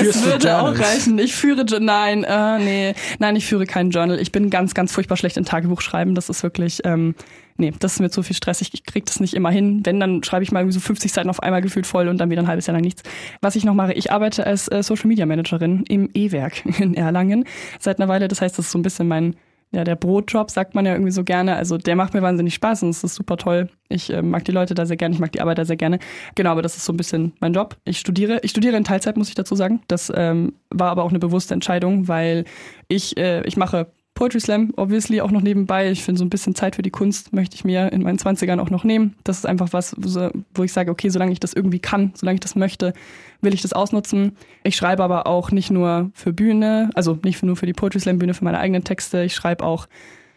[0.00, 1.18] es würde auch reichen.
[1.20, 4.18] Ich führe, nein, äh, nee, nein, ich führe kein Journal.
[4.20, 6.16] Ich bin ganz, ganz furchtbar schlecht in Tagebuch schreiben.
[6.16, 7.14] Das ist wirklich, ähm,
[7.56, 8.60] nee, das ist mir zu viel Stress.
[8.60, 9.80] Ich, ich krieg das nicht immer hin.
[9.84, 12.30] Wenn, dann schreibe ich mal irgendwie so 50 Seiten auf einmal gefühlt voll und dann
[12.30, 13.04] wieder ein halbes Jahr lang nichts.
[13.40, 17.44] Was ich noch mache, ich arbeite als äh, Social Media Managerin im E-Werk in Erlangen
[17.78, 18.26] seit einer Weile.
[18.26, 19.36] Das heißt, das ist so ein bisschen mein
[19.72, 21.54] ja, der Brotjob, sagt man ja irgendwie so gerne.
[21.54, 23.68] Also der macht mir wahnsinnig Spaß und es ist super toll.
[23.88, 26.00] Ich äh, mag die Leute da sehr gerne, ich mag die Arbeit da sehr gerne.
[26.34, 27.76] Genau, aber das ist so ein bisschen mein Job.
[27.84, 29.80] Ich studiere, ich studiere in Teilzeit, muss ich dazu sagen.
[29.86, 32.44] Das ähm, war aber auch eine bewusste Entscheidung, weil
[32.88, 35.90] ich, äh, ich mache Poetry Slam, obviously, auch noch nebenbei.
[35.90, 38.60] Ich finde, so ein bisschen Zeit für die Kunst möchte ich mir in meinen 20ern
[38.60, 39.16] auch noch nehmen.
[39.24, 42.40] Das ist einfach was, wo ich sage, okay, solange ich das irgendwie kann, solange ich
[42.40, 42.92] das möchte,
[43.40, 44.36] will ich das ausnutzen.
[44.62, 48.18] Ich schreibe aber auch nicht nur für Bühne, also nicht nur für die Poetry Slam
[48.18, 49.22] Bühne, für meine eigenen Texte.
[49.22, 49.86] Ich schreibe auch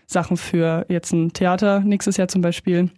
[0.06, 2.90] Sachen für jetzt ein Theater nächstes Jahr zum Beispiel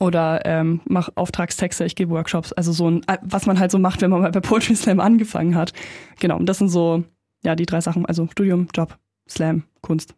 [0.00, 4.02] oder ähm, mache Auftragstexte, ich gebe Workshops, also so ein, was man halt so macht,
[4.02, 5.72] wenn man mal bei Poetry Slam angefangen hat.
[6.18, 7.04] Genau, und das sind so,
[7.44, 10.14] ja, die drei Sachen, also Studium, Job, Slam, Kunst.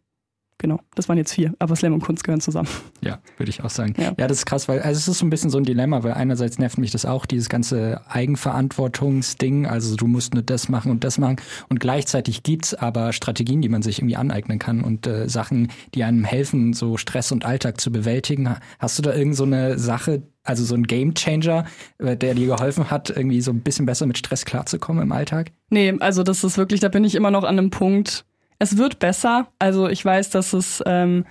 [0.61, 2.69] Genau, das waren jetzt vier, aber Slam und Kunst gehören zusammen.
[3.01, 3.95] Ja, würde ich auch sagen.
[3.97, 4.13] Ja.
[4.19, 6.15] ja, das ist krass, weil also es ist so ein bisschen so ein Dilemma, weil
[6.15, 11.05] einerseits nervt mich das auch, dieses ganze Eigenverantwortungsding, also du musst nur das machen und
[11.05, 11.37] das machen
[11.69, 16.03] und gleichzeitig gibt's aber Strategien, die man sich irgendwie aneignen kann und äh, Sachen, die
[16.03, 18.57] einem helfen, so Stress und Alltag zu bewältigen.
[18.81, 21.67] Hast du da irgend so eine Sache, also so ein Gamechanger,
[21.99, 25.53] äh, der dir geholfen hat, irgendwie so ein bisschen besser mit Stress klarzukommen im Alltag?
[25.71, 28.25] Nee, also das ist wirklich, da bin ich immer noch an einem Punkt,
[28.59, 29.49] es wird besser.
[29.59, 31.25] Also ich weiß, dass es ähm,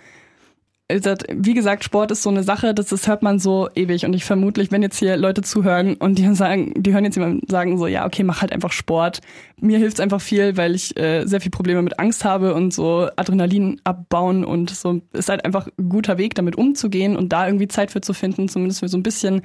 [0.89, 4.05] wie gesagt, Sport ist so eine Sache, das, das hört man so ewig.
[4.05, 7.45] Und ich vermutlich, wenn jetzt hier Leute zuhören und die sagen, die hören jetzt jemanden
[7.49, 9.19] sagen so, ja, okay, mach halt einfach Sport.
[9.59, 12.73] Mir hilft es einfach viel, weil ich äh, sehr viel Probleme mit Angst habe und
[12.73, 17.47] so Adrenalin abbauen und so ist halt einfach ein guter Weg, damit umzugehen und da
[17.47, 19.41] irgendwie Zeit für zu finden, zumindest für so ein bisschen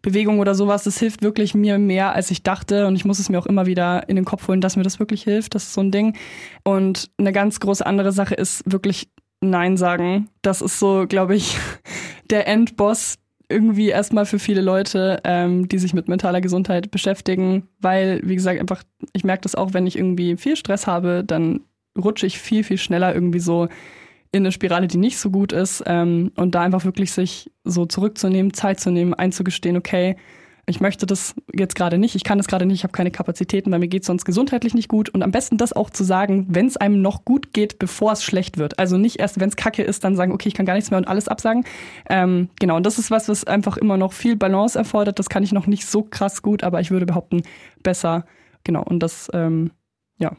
[0.00, 0.84] Bewegung oder sowas.
[0.84, 2.86] Das hilft wirklich mir mehr, als ich dachte.
[2.86, 5.00] Und ich muss es mir auch immer wieder in den Kopf holen, dass mir das
[5.00, 5.56] wirklich hilft.
[5.56, 6.16] Das ist so ein Ding.
[6.62, 9.08] Und eine ganz große andere Sache ist wirklich
[9.50, 10.28] Nein sagen.
[10.42, 11.56] Das ist so, glaube ich,
[12.30, 13.16] der Endboss
[13.48, 18.58] irgendwie erstmal für viele Leute, ähm, die sich mit mentaler Gesundheit beschäftigen, weil, wie gesagt,
[18.58, 21.60] einfach, ich merke das auch, wenn ich irgendwie viel Stress habe, dann
[21.96, 23.68] rutsche ich viel, viel schneller irgendwie so
[24.32, 25.84] in eine Spirale, die nicht so gut ist.
[25.86, 30.16] Ähm, und da einfach wirklich sich so zurückzunehmen, Zeit zu nehmen, einzugestehen, okay,
[30.66, 33.70] ich möchte das jetzt gerade nicht, ich kann das gerade nicht, ich habe keine Kapazitäten,
[33.70, 35.08] weil mir geht sonst gesundheitlich nicht gut.
[35.10, 38.24] Und am besten das auch zu sagen, wenn es einem noch gut geht, bevor es
[38.24, 38.78] schlecht wird.
[38.78, 40.98] Also nicht erst, wenn es kacke ist, dann sagen, okay, ich kann gar nichts mehr
[40.98, 41.64] und alles absagen.
[42.08, 45.18] Ähm, genau, und das ist was, was einfach immer noch viel Balance erfordert.
[45.18, 47.42] Das kann ich noch nicht so krass gut, aber ich würde behaupten,
[47.82, 48.24] besser.
[48.64, 49.70] Genau, und das, ähm,
[50.18, 50.32] ja,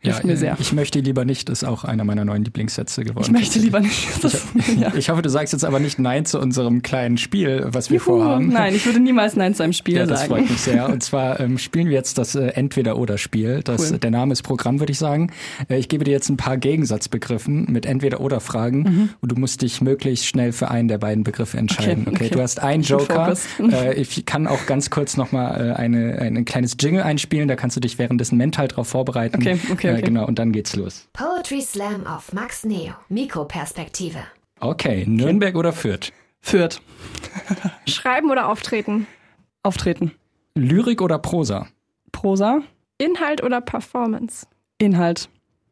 [0.00, 0.56] hilft ja, mir sehr.
[0.58, 3.26] Ich möchte lieber nicht, ist auch einer meiner neuen Lieblingssätze geworden.
[3.26, 4.08] Ich möchte lieber nicht.
[4.24, 4.94] Das, ich, ja.
[4.94, 8.16] ich, hoffe, du sagst jetzt aber nicht Nein zu unserem kleinen Spiel, was wir Juhu,
[8.16, 8.48] vorhaben.
[8.48, 10.18] Nein, ich würde niemals Nein zu einem Spiel ja, sagen.
[10.18, 10.88] Das freut mich sehr.
[10.88, 13.62] Und zwar ähm, spielen wir jetzt das äh, Entweder-Oder-Spiel.
[13.66, 13.98] Cool.
[13.98, 15.32] Der Name ist Programm, würde ich sagen.
[15.68, 19.08] Äh, ich gebe dir jetzt ein paar Gegensatzbegriffen mit Entweder-Oder-Fragen mhm.
[19.20, 22.04] und du musst dich möglichst schnell für einen der beiden Begriffe entscheiden.
[22.06, 22.24] Okay, okay.
[22.26, 22.34] okay.
[22.34, 23.34] du hast einen Joker.
[23.70, 27.76] Äh, ich kann auch ganz kurz nochmal äh, eine, ein kleines Jingle einspielen, da kannst
[27.76, 29.36] du dich währenddessen mental drauf vorbereiten.
[29.36, 30.06] Okay, okay, äh, okay.
[30.06, 31.08] Genau, und dann geht's geht's los.
[31.12, 32.94] Poetry Slam auf Max Neo.
[33.08, 34.18] Mikroperspektive.
[34.60, 36.12] Okay, Nürnberg oder Fürth?
[36.40, 36.80] Fürth.
[37.86, 39.06] Schreiben oder auftreten?
[39.62, 40.12] Auftreten.
[40.54, 41.66] Lyrik oder Prosa?
[42.12, 42.60] Prosa.
[42.98, 44.46] Inhalt oder Performance?
[44.78, 45.28] Inhalt.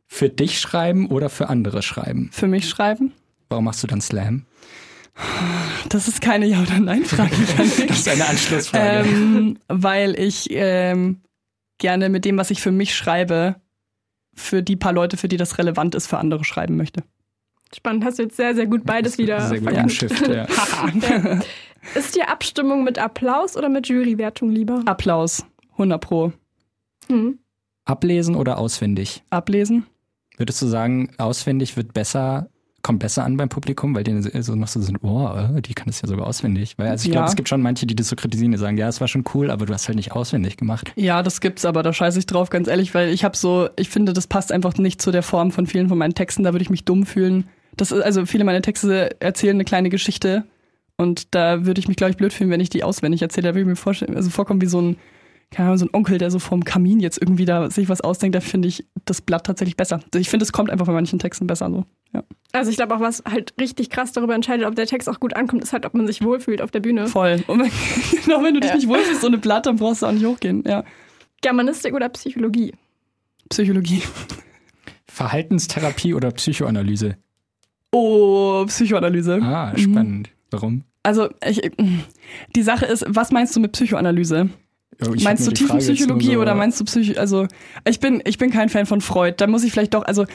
[0.07, 2.31] Für dich schreiben oder für andere schreiben?
[2.33, 3.12] Für mich schreiben.
[3.50, 4.46] Warum machst du dann Slam?
[5.88, 7.35] Das ist keine Ja- oder Nein-Frage.
[7.57, 9.09] das ist eine Anschlussfrage.
[9.09, 11.20] Ähm, weil ich ähm,
[11.78, 13.57] gerne mit dem, was ich für mich schreibe,
[14.38, 17.03] für die paar Leute, für die das relevant ist, für andere schreiben möchte.
[17.74, 20.46] Spannend, hast du jetzt sehr, sehr gut beides wieder sehr gut ja.
[20.46, 21.40] ja.
[21.94, 24.83] Ist die Abstimmung mit Applaus oder mit Jurywertung lieber?
[24.87, 26.33] Applaus, 100 pro.
[27.09, 27.38] Hm.
[27.85, 29.22] Ablesen oder auswendig?
[29.31, 29.87] Ablesen.
[30.37, 32.48] Würdest du sagen, auswendig wird besser
[32.88, 35.88] kommt besser an beim Publikum, weil die so noch so sind, oh, äh, die kann
[35.88, 36.79] das ja sogar auswendig.
[36.79, 37.20] Weil also ich ja.
[37.20, 39.24] glaube, es gibt schon manche, die das so kritisieren, die sagen, ja, es war schon
[39.35, 40.90] cool, aber du hast halt nicht auswendig gemacht.
[40.96, 43.90] Ja, das gibt's, aber da scheiße ich drauf, ganz ehrlich, weil ich habe so, ich
[43.90, 46.62] finde, das passt einfach nicht zu der Form von vielen von meinen Texten, da würde
[46.62, 47.44] ich mich dumm fühlen.
[47.77, 50.44] Das ist, also viele meiner Texte erzählen eine kleine Geschichte
[50.96, 53.48] und da würde ich mich, glaube ich, blöd fühlen, wenn ich die auswendig erzähle.
[53.48, 54.96] Da würde ich mir vorstellen, also vorkommen wie so ein
[55.50, 58.34] keine Ahnung, so ein Onkel, der so vorm Kamin jetzt irgendwie da sich was ausdenkt,
[58.34, 60.00] da finde ich das Blatt tatsächlich besser.
[60.14, 61.84] Ich finde, es kommt einfach bei manchen Texten besser so.
[62.12, 62.22] Ja.
[62.52, 65.34] Also ich glaube auch, was halt richtig krass darüber entscheidet, ob der Text auch gut
[65.37, 67.06] ankommt, ist halt, ob man sich wohlfühlt auf der Bühne.
[67.06, 67.42] Voll.
[67.46, 67.70] Und wenn,
[68.24, 68.76] genau, wenn du dich ja.
[68.76, 70.64] nicht wohlfühlst, so eine Blatt, dann brauchst du auch nicht hochgehen.
[70.66, 70.84] Ja.
[71.40, 72.74] Germanistik oder Psychologie?
[73.48, 74.02] Psychologie.
[75.06, 77.16] Verhaltenstherapie oder Psychoanalyse?
[77.92, 79.40] Oh, Psychoanalyse.
[79.42, 80.28] Ah, spannend.
[80.28, 80.32] Mhm.
[80.50, 80.84] Warum?
[81.02, 81.61] Also, ich,
[82.54, 84.50] die Sache ist, was meinst du mit Psychoanalyse?
[85.01, 87.18] Oh, meinst du Tiefenpsychologie so oder meinst du Psycho?
[87.20, 87.46] Also
[87.88, 89.35] ich bin ich bin kein Fan von Freud.
[89.38, 90.27] Da muss ich vielleicht doch also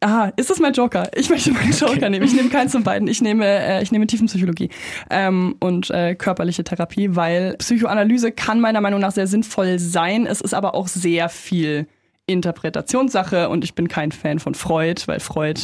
[0.00, 1.10] Aha, ist das mein Joker?
[1.16, 2.10] Ich möchte meinen Joker okay.
[2.10, 2.24] nehmen.
[2.24, 3.08] Ich nehme keins von beiden.
[3.08, 4.70] Ich nehme, äh, ich nehme Tiefenpsychologie
[5.10, 10.24] ähm, und äh, körperliche Therapie, weil Psychoanalyse kann meiner Meinung nach sehr sinnvoll sein.
[10.24, 11.88] Es ist aber auch sehr viel
[12.26, 15.60] Interpretationssache und ich bin kein Fan von Freud, weil Freud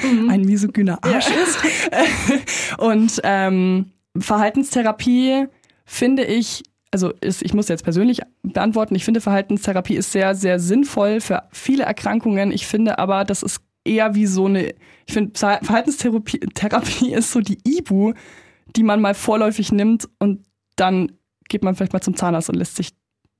[0.00, 0.30] mhm.
[0.30, 1.42] ein misogyner Arsch ja.
[1.42, 2.78] ist.
[2.78, 3.86] und ähm,
[4.16, 5.48] Verhaltenstherapie
[5.92, 10.58] finde ich, also ist, ich muss jetzt persönlich beantworten, ich finde Verhaltenstherapie ist sehr, sehr
[10.58, 12.50] sinnvoll für viele Erkrankungen.
[12.50, 14.74] Ich finde aber, das ist eher wie so eine,
[15.06, 18.14] ich finde Verhaltenstherapie Therapie ist so die Ibu,
[18.74, 21.12] die man mal vorläufig nimmt und dann
[21.48, 22.90] geht man vielleicht mal zum Zahnarzt und lässt sich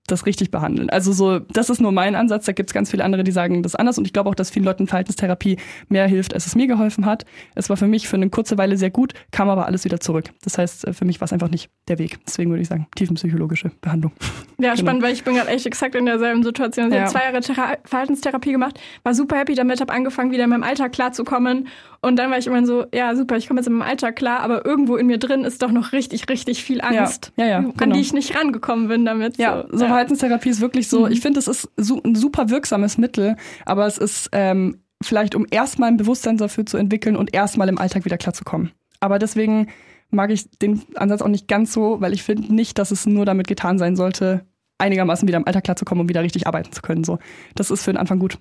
[0.06, 0.90] das richtig behandeln.
[0.90, 2.44] Also so, das ist nur mein Ansatz.
[2.46, 3.98] Da gibt es ganz viele andere, die sagen das anders.
[3.98, 7.24] Und ich glaube auch, dass vielen Leuten Verhaltenstherapie mehr hilft, als es mir geholfen hat.
[7.54, 10.30] Es war für mich für eine kurze Weile sehr gut, kam aber alles wieder zurück.
[10.42, 12.18] Das heißt, äh, für mich war es einfach nicht der Weg.
[12.26, 14.12] Deswegen würde ich sagen, tiefenpsychologische Behandlung.
[14.58, 14.76] Ja, genau.
[14.76, 16.88] spannend, weil ich bin gerade echt exakt in derselben Situation.
[16.88, 17.02] Ich ja.
[17.02, 20.62] habe zwei Jahre Thera Verhaltenstherapie gemacht, war super happy damit, habe angefangen, wieder in meinem
[20.62, 21.68] Alltag klarzukommen.
[22.04, 24.40] Und dann war ich immer so, ja, super, ich komme jetzt in meinem Alltag klar,
[24.40, 27.46] aber irgendwo in mir drin ist doch noch richtig, richtig viel Angst, ja.
[27.46, 27.74] Ja, genau.
[27.78, 29.38] an die ich nicht rangekommen bin damit.
[29.38, 31.12] Ja, so, so Verhaltenstherapie ist wirklich so, mhm.
[31.12, 35.90] ich finde, es ist ein super wirksames Mittel, aber es ist ähm, vielleicht, um erstmal
[35.90, 38.72] ein Bewusstsein dafür zu entwickeln und erstmal im Alltag wieder klarzukommen.
[38.98, 39.68] Aber deswegen
[40.10, 43.26] mag ich den Ansatz auch nicht ganz so, weil ich finde nicht, dass es nur
[43.26, 44.44] damit getan sein sollte,
[44.78, 47.04] einigermaßen wieder im Alltag klarzukommen und wieder richtig arbeiten zu können.
[47.04, 47.20] So,
[47.54, 48.38] das ist für den Anfang gut.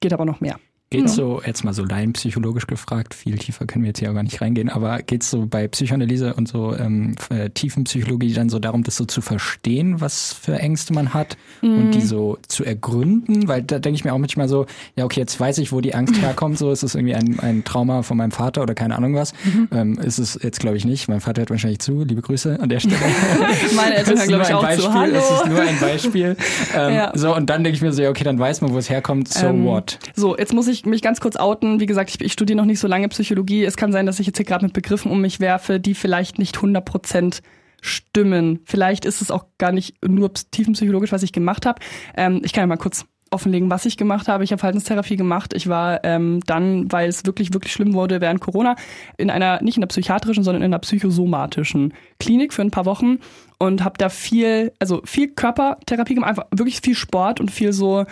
[0.00, 0.58] Geht aber noch mehr.
[0.88, 4.22] Geht so, jetzt mal so laienpsychologisch gefragt, viel tiefer können wir jetzt hier auch gar
[4.22, 8.60] nicht reingehen, aber geht es so bei Psychoanalyse und so ähm, äh, Tiefenpsychologie dann so
[8.60, 11.78] darum, das so zu verstehen, was für Ängste man hat mhm.
[11.78, 13.48] und die so zu ergründen?
[13.48, 15.92] Weil da denke ich mir auch manchmal so, ja okay, jetzt weiß ich, wo die
[15.92, 19.16] Angst herkommt, so ist es irgendwie ein, ein Trauma von meinem Vater oder keine Ahnung
[19.16, 19.32] was.
[19.42, 19.68] Mhm.
[19.72, 21.08] Ähm, ist es jetzt glaube ich nicht.
[21.08, 22.96] Mein Vater hört wahrscheinlich zu, liebe Grüße an der Stelle.
[23.74, 24.94] Meine Eltern hören glaube ich auch Beispiel, zu.
[24.94, 25.16] Hallo.
[25.16, 26.36] Es ist nur ein Beispiel.
[26.76, 27.12] Ähm, ja.
[27.16, 29.26] So und dann denke ich mir so, ja okay, dann weiß man, wo es herkommt,
[29.26, 29.98] so ähm, what?
[30.14, 31.80] So, jetzt muss ich mich ganz kurz outen.
[31.80, 33.64] Wie gesagt, ich, ich studiere noch nicht so lange Psychologie.
[33.64, 36.38] Es kann sein, dass ich jetzt hier gerade mit Begriffen um mich werfe, die vielleicht
[36.38, 37.42] nicht 100 Prozent
[37.80, 38.60] stimmen.
[38.64, 41.80] Vielleicht ist es auch gar nicht nur tiefenpsychologisch, was ich gemacht habe.
[42.16, 44.44] Ähm, ich kann ja mal kurz offenlegen, was ich gemacht habe.
[44.44, 45.52] Ich habe Verhaltenstherapie gemacht.
[45.54, 48.76] Ich war ähm, dann, weil es wirklich, wirklich schlimm wurde während Corona,
[49.16, 53.18] in einer, nicht in einer psychiatrischen, sondern in einer psychosomatischen Klinik für ein paar Wochen
[53.58, 58.04] und habe da viel, also viel Körpertherapie gemacht, einfach wirklich viel Sport und viel so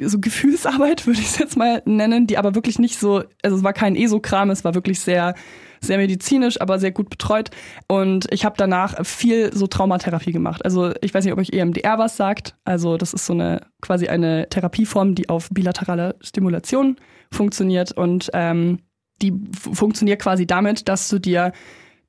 [0.00, 3.64] so Gefühlsarbeit, würde ich es jetzt mal nennen, die aber wirklich nicht so, also es
[3.64, 5.34] war kein ESO-Kram, es war wirklich sehr,
[5.80, 7.50] sehr medizinisch, aber sehr gut betreut.
[7.86, 10.64] Und ich habe danach viel so Traumatherapie gemacht.
[10.64, 12.56] Also ich weiß nicht, ob euch EMDR was sagt.
[12.64, 16.96] Also das ist so eine quasi eine Therapieform, die auf bilateraler Stimulation
[17.30, 18.80] funktioniert und ähm,
[19.22, 21.52] die funktioniert quasi damit, dass du dir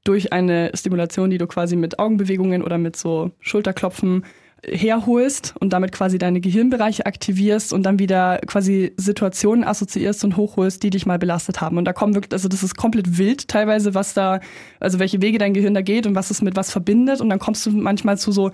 [0.03, 4.25] durch eine Stimulation, die du quasi mit Augenbewegungen oder mit so Schulterklopfen
[4.63, 10.83] herholst und damit quasi deine Gehirnbereiche aktivierst und dann wieder quasi Situationen assoziierst und hochholst,
[10.83, 11.77] die dich mal belastet haben.
[11.77, 14.39] Und da kommen wirklich, also das ist komplett wild teilweise, was da,
[14.79, 17.21] also welche Wege dein Gehirn da geht und was es mit was verbindet.
[17.21, 18.51] Und dann kommst du manchmal zu so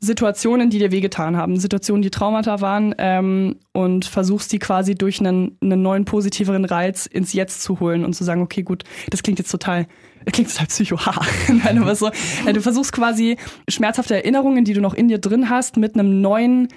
[0.00, 5.20] Situationen, die dir wehgetan haben, Situationen, die Traumata waren ähm, und versuchst die quasi durch
[5.20, 9.22] einen, einen neuen positiveren Reiz ins Jetzt zu holen und zu sagen, okay, gut, das
[9.22, 9.86] klingt jetzt total
[10.32, 10.98] klingt total psycho.
[11.48, 12.10] Nein, aber so,
[12.46, 13.36] du versuchst quasi
[13.68, 16.68] schmerzhafte Erinnerungen, die du noch in dir drin hast, mit einem neuen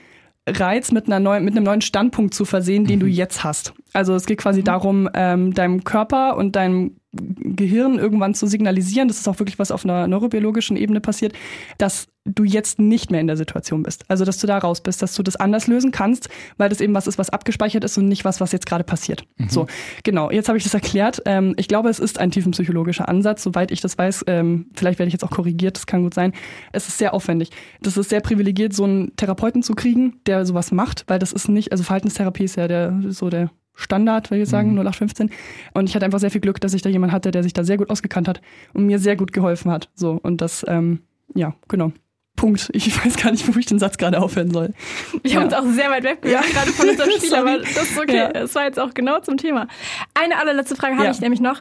[0.47, 3.01] Reiz, mit, einer neuen, mit einem neuen Standpunkt zu versehen, den mhm.
[3.01, 3.73] du jetzt hast.
[3.93, 4.65] Also es geht quasi mhm.
[4.65, 9.71] darum, ähm, deinem Körper und deinem Gehirn irgendwann zu signalisieren, das ist auch wirklich was
[9.71, 11.33] auf einer neurobiologischen Ebene passiert,
[11.77, 14.05] dass du jetzt nicht mehr in der Situation bist.
[14.07, 16.93] Also, dass du da raus bist, dass du das anders lösen kannst, weil das eben
[16.93, 19.25] was ist, was abgespeichert ist und nicht was, was jetzt gerade passiert.
[19.37, 19.49] Mhm.
[19.49, 19.67] So,
[20.03, 20.31] genau.
[20.31, 21.21] Jetzt habe ich das erklärt.
[21.25, 24.23] Ähm, ich glaube, es ist ein tiefenpsychologischer Ansatz, soweit ich das weiß.
[24.27, 26.33] Ähm, vielleicht werde ich jetzt auch korrigiert, das kann gut sein.
[26.71, 27.49] Es ist sehr aufwendig.
[27.81, 31.49] Das ist sehr privilegiert, so einen Therapeuten zu kriegen, der sowas macht, weil das ist
[31.49, 34.79] nicht, also Verhaltenstherapie ist ja der, so der Standard, würde ich sagen, mhm.
[34.79, 35.31] 0815.
[35.73, 37.63] Und ich hatte einfach sehr viel Glück, dass ich da jemanden hatte, der sich da
[37.63, 38.41] sehr gut ausgekannt hat
[38.73, 39.89] und mir sehr gut geholfen hat.
[39.95, 40.99] So, und das, ähm,
[41.33, 41.91] ja, genau.
[42.35, 42.69] Punkt.
[42.73, 44.73] Ich weiß gar nicht, wo ich den Satz gerade aufhören soll.
[45.21, 45.37] Wir ja.
[45.37, 46.41] haben uns auch sehr weit weg ja.
[46.41, 48.17] gerade von unserem Spiel, aber das ist okay.
[48.17, 48.33] Ja.
[48.33, 49.67] Das war jetzt auch genau zum Thema.
[50.13, 51.11] Eine allerletzte Frage habe ja.
[51.11, 51.59] ich nämlich noch.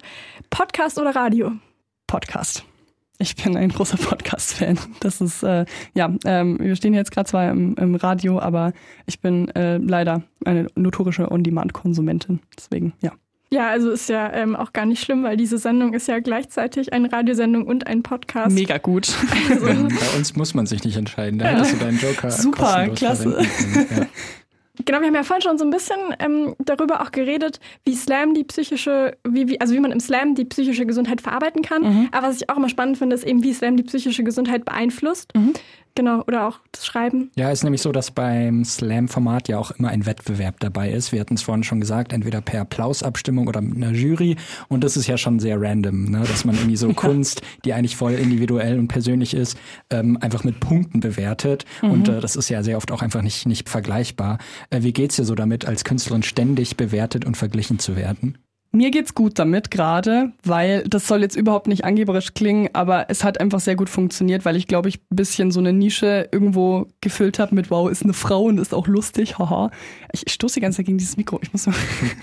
[0.51, 1.53] Podcast oder Radio?
[2.07, 2.65] Podcast.
[3.23, 4.79] Ich bin ein großer Podcast-Fan.
[5.01, 8.73] Das ist, äh, ja, ähm, wir stehen jetzt gerade zwar im, im, Radio, aber
[9.07, 12.41] ich bin äh, leider eine notorische On-Demand-Konsumentin.
[12.57, 13.13] Deswegen, ja.
[13.51, 16.93] Ja, also ist ja ähm, auch gar nicht schlimm, weil diese Sendung ist ja gleichzeitig
[16.93, 18.55] eine Radiosendung und ein Podcast.
[18.55, 19.15] Mega gut.
[19.51, 19.67] Also.
[19.67, 21.39] Bei uns muss man sich nicht entscheiden.
[21.39, 21.51] Da ja.
[21.59, 22.31] hättest du deinen Joker.
[22.31, 23.39] Super, klasse.
[23.91, 24.07] Ja.
[24.85, 28.35] Genau, wir haben ja vorhin schon so ein bisschen ähm, darüber auch geredet, wie Slam
[28.35, 31.83] die psychische, wie, wie, also wie man im Slam die psychische Gesundheit verarbeiten kann.
[31.83, 32.09] Mhm.
[32.13, 35.35] Aber was ich auch immer spannend finde, ist eben, wie Slam die psychische Gesundheit beeinflusst.
[35.35, 35.55] Mhm.
[35.95, 37.31] Genau, oder auch das Schreiben.
[37.37, 41.13] Ja, ist nämlich so, dass beim Slam-Format ja auch immer ein Wettbewerb dabei ist.
[41.13, 44.37] Wir hatten es vorhin schon gesagt, entweder per Applausabstimmung oder mit einer Jury.
[44.69, 46.21] Und das ist ja schon sehr random, ne?
[46.21, 46.95] dass man irgendwie so ja.
[46.97, 49.59] Kunst, die eigentlich voll individuell und persönlich ist,
[49.91, 51.67] ähm, einfach mit Punkten bewertet.
[51.83, 51.91] Mhm.
[51.91, 54.39] Und äh, das ist ja sehr oft auch einfach nicht, nicht vergleichbar.
[54.71, 58.39] Äh, wie geht's dir so damit, als Künstlerin ständig bewertet und verglichen zu werden?
[58.75, 63.23] Mir geht's gut damit gerade, weil das soll jetzt überhaupt nicht angeberisch klingen, aber es
[63.23, 66.87] hat einfach sehr gut funktioniert, weil ich glaube, ich ein bisschen so eine Nische irgendwo
[67.03, 69.71] gefüllt habe mit wow, ist eine Frau und ist auch lustig, haha.
[70.13, 71.39] Ich, stoße die ganze Zeit gegen dieses Mikro.
[71.43, 71.75] Ich muss mal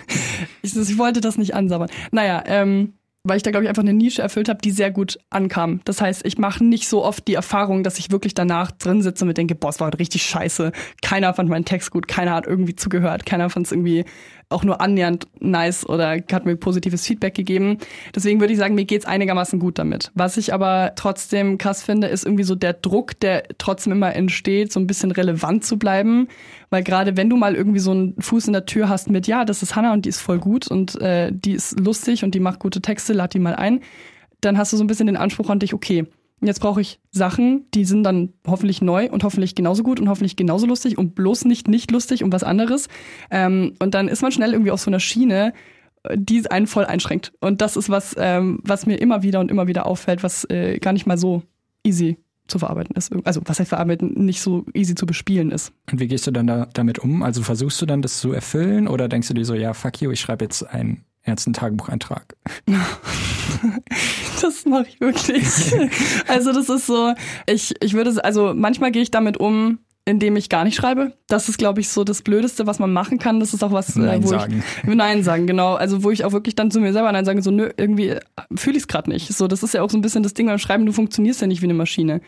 [0.63, 1.89] ich, ich wollte das nicht ansabbern.
[2.11, 5.19] Naja, ähm, weil ich da, glaube ich, einfach eine Nische erfüllt habe, die sehr gut
[5.29, 5.81] ankam.
[5.85, 9.23] Das heißt, ich mache nicht so oft die Erfahrung, dass ich wirklich danach drin sitze
[9.23, 10.71] und mir denke, boah, es war richtig scheiße.
[11.01, 14.05] Keiner fand meinen Text gut, keiner hat irgendwie zugehört, keiner fand es irgendwie
[14.49, 17.77] auch nur annähernd nice oder hat mir positives Feedback gegeben.
[18.15, 20.11] Deswegen würde ich sagen, mir geht's einigermaßen gut damit.
[20.15, 24.71] Was ich aber trotzdem krass finde, ist irgendwie so der Druck, der trotzdem immer entsteht,
[24.71, 26.27] so ein bisschen relevant zu bleiben.
[26.71, 29.45] Weil gerade wenn du mal irgendwie so einen Fuß in der Tür hast mit, ja,
[29.45, 32.39] das ist Hannah und die ist voll gut und äh, die ist lustig und die
[32.39, 33.81] macht gute Texte, lad die mal ein,
[34.41, 36.05] dann hast du so ein bisschen den Anspruch an dich, okay,
[36.41, 40.35] Jetzt brauche ich Sachen, die sind dann hoffentlich neu und hoffentlich genauso gut und hoffentlich
[40.35, 42.87] genauso lustig und bloß nicht nicht lustig und was anderes.
[43.29, 45.53] Ähm, und dann ist man schnell irgendwie auf so einer Schiene,
[46.03, 47.33] äh, die einen voll einschränkt.
[47.41, 50.79] Und das ist was, ähm, was mir immer wieder und immer wieder auffällt, was äh,
[50.79, 51.43] gar nicht mal so
[51.83, 53.11] easy zu verarbeiten ist.
[53.25, 55.71] Also was heißt verarbeiten, nicht so easy zu bespielen ist.
[55.91, 57.21] Und wie gehst du dann da, damit um?
[57.21, 60.11] Also versuchst du dann das zu erfüllen oder denkst du dir so, ja, fuck you,
[60.11, 60.65] ich schreibe jetzt
[61.29, 62.35] einen ernsten Tagebucheintrag?
[64.41, 65.45] das mache ich wirklich.
[66.27, 67.13] also das ist so,
[67.45, 71.13] ich, ich würde, also manchmal gehe ich damit um, indem ich gar nicht schreibe.
[71.27, 73.39] Das ist, glaube ich, so das Blödeste, was man machen kann.
[73.39, 74.63] Das ist auch was, Nein äh, wo sagen.
[74.81, 75.75] ich Nein sagen, genau.
[75.75, 78.15] Also wo ich auch wirklich dann zu mir selber Nein sage, so nö, irgendwie
[78.55, 79.31] fühle ich es gerade nicht.
[79.31, 81.47] So, das ist ja auch so ein bisschen das Ding beim Schreiben, du funktionierst ja
[81.47, 82.21] nicht wie eine Maschine.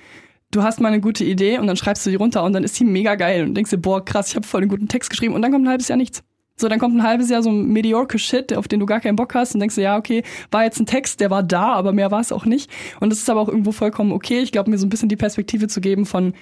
[0.52, 2.78] Du hast mal eine gute Idee und dann schreibst du die runter und dann ist
[2.78, 5.34] die mega geil und denkst dir, boah, krass, ich habe voll einen guten Text geschrieben
[5.34, 6.24] und dann kommt ein halbes Jahr nichts.
[6.62, 9.16] So, dann kommt ein halbes Jahr so ein mediocre Shit, auf den du gar keinen
[9.16, 11.92] Bock hast und denkst dir, ja, okay, war jetzt ein Text, der war da, aber
[11.92, 12.72] mehr war es auch nicht.
[13.00, 14.40] Und das ist aber auch irgendwo vollkommen okay.
[14.40, 16.34] Ich glaube, mir so ein bisschen die Perspektive zu geben von,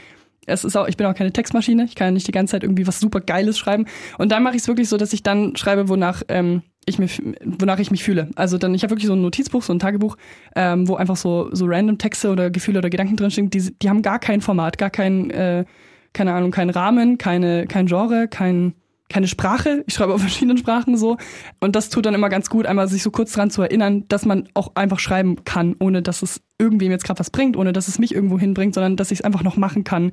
[0.45, 2.63] es ist auch, ich bin auch keine Textmaschine, ich kann ja nicht die ganze Zeit
[2.63, 3.85] irgendwie was super Geiles schreiben.
[4.17, 7.21] Und dann mache ich es wirklich so, dass ich dann schreibe, wonach ähm, ich mich,
[7.43, 8.29] wonach ich mich fühle.
[8.35, 10.17] Also dann, ich habe wirklich so ein Notizbuch, so ein Tagebuch,
[10.55, 14.01] ähm, wo einfach so, so random Texte oder Gefühle oder Gedanken drinstehen, die, die haben
[14.01, 15.65] gar kein Format, gar kein, äh,
[16.13, 18.73] keine Ahnung, keinen Rahmen, keine, kein Genre, kein,
[19.09, 19.83] keine Sprache.
[19.87, 21.17] Ich schreibe auf verschiedenen Sprachen so.
[21.59, 24.25] Und das tut dann immer ganz gut, einmal sich so kurz dran zu erinnern, dass
[24.25, 27.87] man auch einfach schreiben kann, ohne dass es irgendwem jetzt gerade was bringt, ohne dass
[27.87, 30.11] es mich irgendwo hinbringt, sondern dass ich es einfach noch machen kann,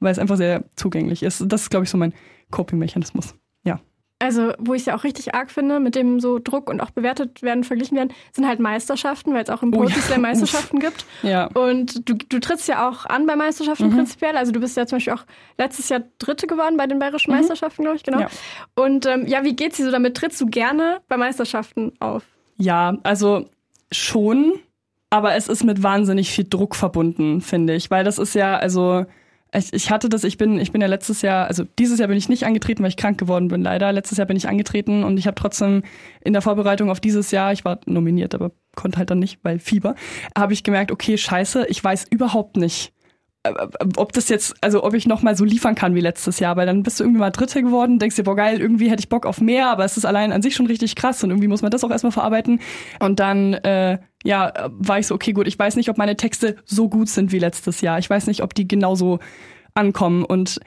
[0.00, 1.42] weil es einfach sehr zugänglich ist.
[1.46, 2.12] Das ist, glaube ich, so mein
[2.50, 3.34] Coping-Mechanismus.
[4.22, 4.26] Ja.
[4.28, 6.90] Also, wo ich es ja auch richtig arg finde, mit dem so Druck und auch
[6.90, 10.02] bewertet werden, verglichen werden, sind halt Meisterschaften, weil es auch im Oh Poetry ja.
[10.02, 11.04] Slam Meisterschaften gibt.
[11.22, 11.46] Ja.
[11.48, 13.96] Und du, du trittst ja auch an bei Meisterschaften Mhm.
[13.96, 14.36] prinzipiell.
[14.36, 15.24] Also du bist ja zum Beispiel auch
[15.58, 18.18] letztes Jahr Dritte geworden bei den Bayerischen Meisterschaften, glaube ich, genau.
[18.18, 18.22] Mhm.
[18.22, 18.82] Ja.
[18.84, 20.16] Und ähm, ja, wie geht's dir so damit?
[20.16, 22.22] Trittst du gerne bei Meisterschaften auf?
[22.56, 23.46] Ja, also
[23.92, 24.54] schon,
[25.10, 29.04] aber es ist mit wahnsinnig viel Druck verbunden, finde ich, weil das ist ja, also
[29.54, 32.16] ich, ich hatte das, ich bin, ich bin ja letztes Jahr, also dieses Jahr bin
[32.16, 33.92] ich nicht angetreten, weil ich krank geworden bin, leider.
[33.92, 35.82] Letztes Jahr bin ich angetreten und ich habe trotzdem
[36.22, 39.58] in der Vorbereitung auf dieses Jahr, ich war nominiert, aber konnte halt dann nicht, weil
[39.58, 39.94] Fieber,
[40.36, 42.92] habe ich gemerkt, okay, scheiße, ich weiß überhaupt nicht,
[43.96, 46.66] ob das jetzt, also ob ich noch mal so liefern kann wie letztes Jahr, weil
[46.66, 49.26] dann bist du irgendwie mal Dritte geworden, denkst dir, boah geil, irgendwie hätte ich Bock
[49.26, 51.70] auf mehr, aber es ist allein an sich schon richtig krass und irgendwie muss man
[51.70, 52.60] das auch erstmal verarbeiten.
[53.00, 56.56] Und dann, äh, ja, war ich so, okay, gut, ich weiß nicht, ob meine Texte
[56.64, 57.98] so gut sind wie letztes Jahr.
[57.98, 59.18] Ich weiß nicht, ob die genauso
[59.74, 60.24] ankommen.
[60.24, 60.60] Und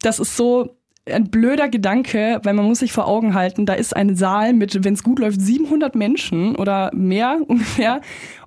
[0.00, 0.76] das ist so
[1.10, 4.84] ein blöder Gedanke, weil man muss sich vor Augen halten, da ist ein Saal mit,
[4.84, 8.00] wenn es gut läuft, 700 Menschen oder mehr ungefähr.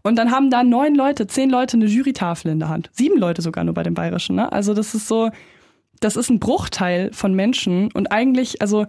[0.05, 2.91] Und dann haben da neun Leute, zehn Leute eine Jurytafel in der Hand.
[2.93, 4.35] Sieben Leute sogar nur bei den Bayerischen.
[4.35, 4.51] Ne?
[4.51, 5.31] Also das ist so,
[5.99, 7.91] das ist ein Bruchteil von Menschen.
[7.91, 8.85] Und eigentlich, also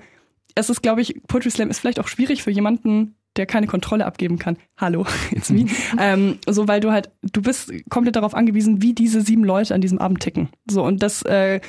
[0.54, 4.04] es ist, glaube ich, Poetry Slam ist vielleicht auch schwierig für jemanden, der keine Kontrolle
[4.04, 4.58] abgeben kann.
[4.76, 5.64] Hallo, it's me.
[5.98, 9.80] ähm, so, weil du halt, du bist komplett darauf angewiesen, wie diese sieben Leute an
[9.80, 10.50] diesem Abend ticken.
[10.70, 11.60] So, und das, äh,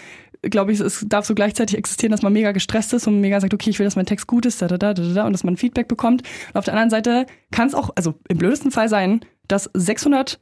[0.42, 3.54] glaube ich, es darf so gleichzeitig existieren, dass man mega gestresst ist und mega sagt,
[3.54, 5.44] okay, ich will, dass mein Text gut ist, da, da, da, da, da, und dass
[5.44, 6.24] man Feedback bekommt.
[6.50, 10.40] Und auf der anderen Seite kann es auch, also im blödesten Fall sein, dass 600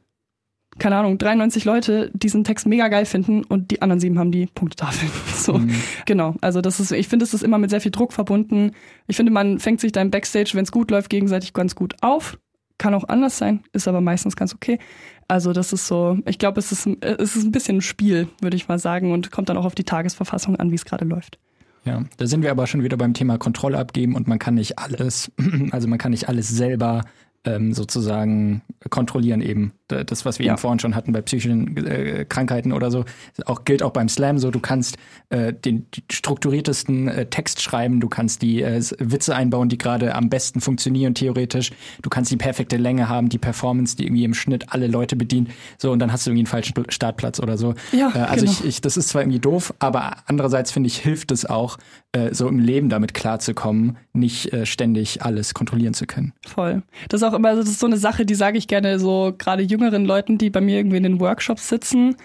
[0.78, 4.46] keine Ahnung, 93 Leute diesen Text mega geil finden und die anderen sieben haben die
[4.46, 5.08] Punktetafel.
[5.36, 5.60] So,
[6.06, 6.34] genau.
[6.40, 8.72] Also das ist, ich finde, es ist immer mit sehr viel Druck verbunden.
[9.06, 11.94] Ich finde, man fängt sich da im Backstage, wenn es gut läuft, gegenseitig ganz gut
[12.00, 12.36] auf.
[12.78, 14.80] Kann auch anders sein, ist aber meistens ganz okay.
[15.28, 18.56] Also das ist so, ich glaube, es ist, es ist ein bisschen ein Spiel, würde
[18.56, 21.38] ich mal sagen, und kommt dann auch auf die Tagesverfassung an, wie es gerade läuft.
[21.84, 24.78] Ja, da sind wir aber schon wieder beim Thema Kontrolle abgeben und man kann nicht
[24.78, 25.30] alles,
[25.70, 27.02] also man kann nicht alles selber
[27.46, 29.72] ähm, sozusagen kontrollieren eben.
[29.88, 30.52] Das, was wir Ja.
[30.52, 33.04] eben vorhin schon hatten bei psychischen äh, Krankheiten oder so,
[33.44, 34.50] auch gilt auch beim Slam so.
[34.50, 34.96] Du kannst
[35.28, 40.28] äh, den strukturiertesten äh, Text schreiben, du kannst die äh, Witze einbauen, die gerade am
[40.28, 41.70] besten funktionieren theoretisch.
[42.02, 45.50] Du kannst die perfekte Länge haben, die Performance, die irgendwie im Schnitt alle Leute bedient.
[45.78, 47.74] So und dann hast du irgendwie einen falschen Pl- Startplatz oder so.
[47.92, 48.58] Ja, äh, also genau.
[48.60, 51.78] ich, ich, das ist zwar irgendwie doof, aber andererseits finde ich hilft es auch,
[52.12, 56.32] äh, so im Leben damit klarzukommen, nicht äh, ständig alles kontrollieren zu können.
[56.46, 56.82] Voll.
[57.08, 59.62] Das ist auch immer, das ist so eine Sache, die sage ich gerne so gerade
[59.76, 62.16] jüngeren Leuten, die bei mir irgendwie in den Workshops sitzen.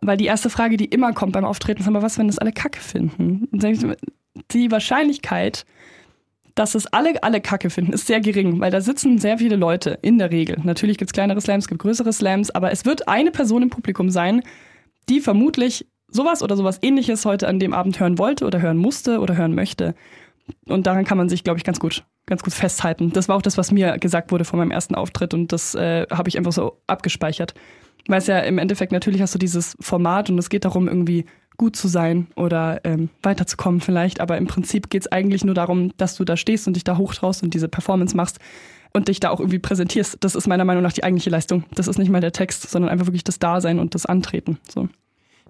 [0.00, 2.52] Weil die erste Frage, die immer kommt beim Auftreten, ist aber, was, wenn das alle
[2.52, 3.48] Kacke finden?
[4.52, 5.64] Die Wahrscheinlichkeit,
[6.54, 9.98] dass es alle, alle Kacke finden, ist sehr gering, weil da sitzen sehr viele Leute,
[10.02, 10.58] in der Regel.
[10.64, 14.10] Natürlich gibt's kleinere Slams, es gibt größere Slams, aber es wird eine Person im Publikum
[14.10, 14.42] sein,
[15.08, 19.20] die vermutlich sowas oder sowas ähnliches heute an dem Abend hören wollte oder hören musste
[19.20, 19.94] oder hören möchte.
[20.68, 23.12] Und daran kann man sich, glaube ich, ganz gut, ganz gut festhalten.
[23.12, 26.06] Das war auch das, was mir gesagt wurde vor meinem ersten Auftritt und das äh,
[26.10, 27.54] habe ich einfach so abgespeichert.
[28.08, 31.24] Weil es ja im Endeffekt natürlich hast du dieses Format und es geht darum, irgendwie
[31.56, 35.92] gut zu sein oder ähm, weiterzukommen vielleicht, aber im Prinzip geht es eigentlich nur darum,
[35.96, 38.38] dass du da stehst und dich da hochtraust und diese Performance machst
[38.92, 40.18] und dich da auch irgendwie präsentierst.
[40.20, 41.64] Das ist meiner Meinung nach die eigentliche Leistung.
[41.74, 44.58] Das ist nicht mal der Text, sondern einfach wirklich das Dasein und das Antreten.
[44.68, 44.88] So.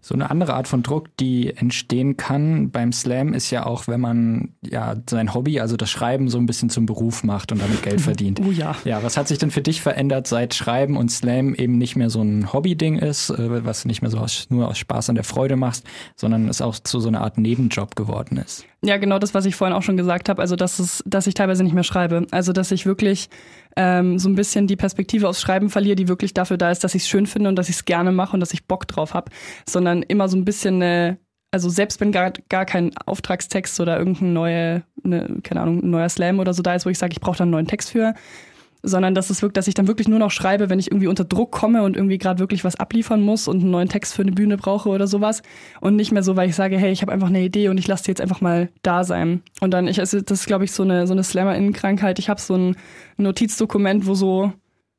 [0.06, 4.00] So eine andere Art von Druck, die entstehen kann beim Slam, ist ja auch, wenn
[4.00, 7.82] man ja sein Hobby, also das Schreiben, so ein bisschen zum Beruf macht und damit
[7.82, 8.40] Geld verdient.
[8.46, 8.76] Oh ja.
[8.84, 12.08] Ja, was hat sich denn für dich verändert, seit Schreiben und Slam eben nicht mehr
[12.08, 15.24] so ein Hobby-Ding ist, äh, was nicht mehr so aus, nur aus Spaß und der
[15.24, 15.82] Freude machst,
[16.14, 18.64] sondern es auch zu so einer Art Nebenjob geworden ist?
[18.84, 20.40] Ja, genau das, was ich vorhin auch schon gesagt habe.
[20.40, 22.26] Also, dass, es, dass ich teilweise nicht mehr schreibe.
[22.30, 23.28] Also, dass ich wirklich
[23.76, 26.94] ähm, so ein bisschen die Perspektive aufs Schreiben verliere, die wirklich dafür da ist, dass
[26.94, 29.14] ich es schön finde und dass ich es gerne mache und dass ich Bock drauf
[29.14, 29.30] habe,
[29.68, 31.18] sondern immer so ein bisschen eine
[31.52, 36.38] also selbst wenn gar, gar kein Auftragstext oder irgendein neue, ne, keine Ahnung, neuer Slam
[36.38, 38.14] oder so da ist, wo ich sage, ich brauche da einen neuen Text für,
[38.82, 41.24] sondern dass es wirklich, dass ich dann wirklich nur noch schreibe, wenn ich irgendwie unter
[41.24, 44.32] Druck komme und irgendwie gerade wirklich was abliefern muss und einen neuen Text für eine
[44.32, 45.42] Bühne brauche oder sowas
[45.80, 47.88] und nicht mehr so, weil ich sage, hey, ich habe einfach eine Idee und ich
[47.88, 49.42] lasse die jetzt einfach mal da sein.
[49.60, 52.18] Und dann ich also das ist glaube ich so eine so eine Slammer-Innenkrankheit.
[52.18, 52.76] Ich habe so ein
[53.16, 54.52] Notizdokument, wo so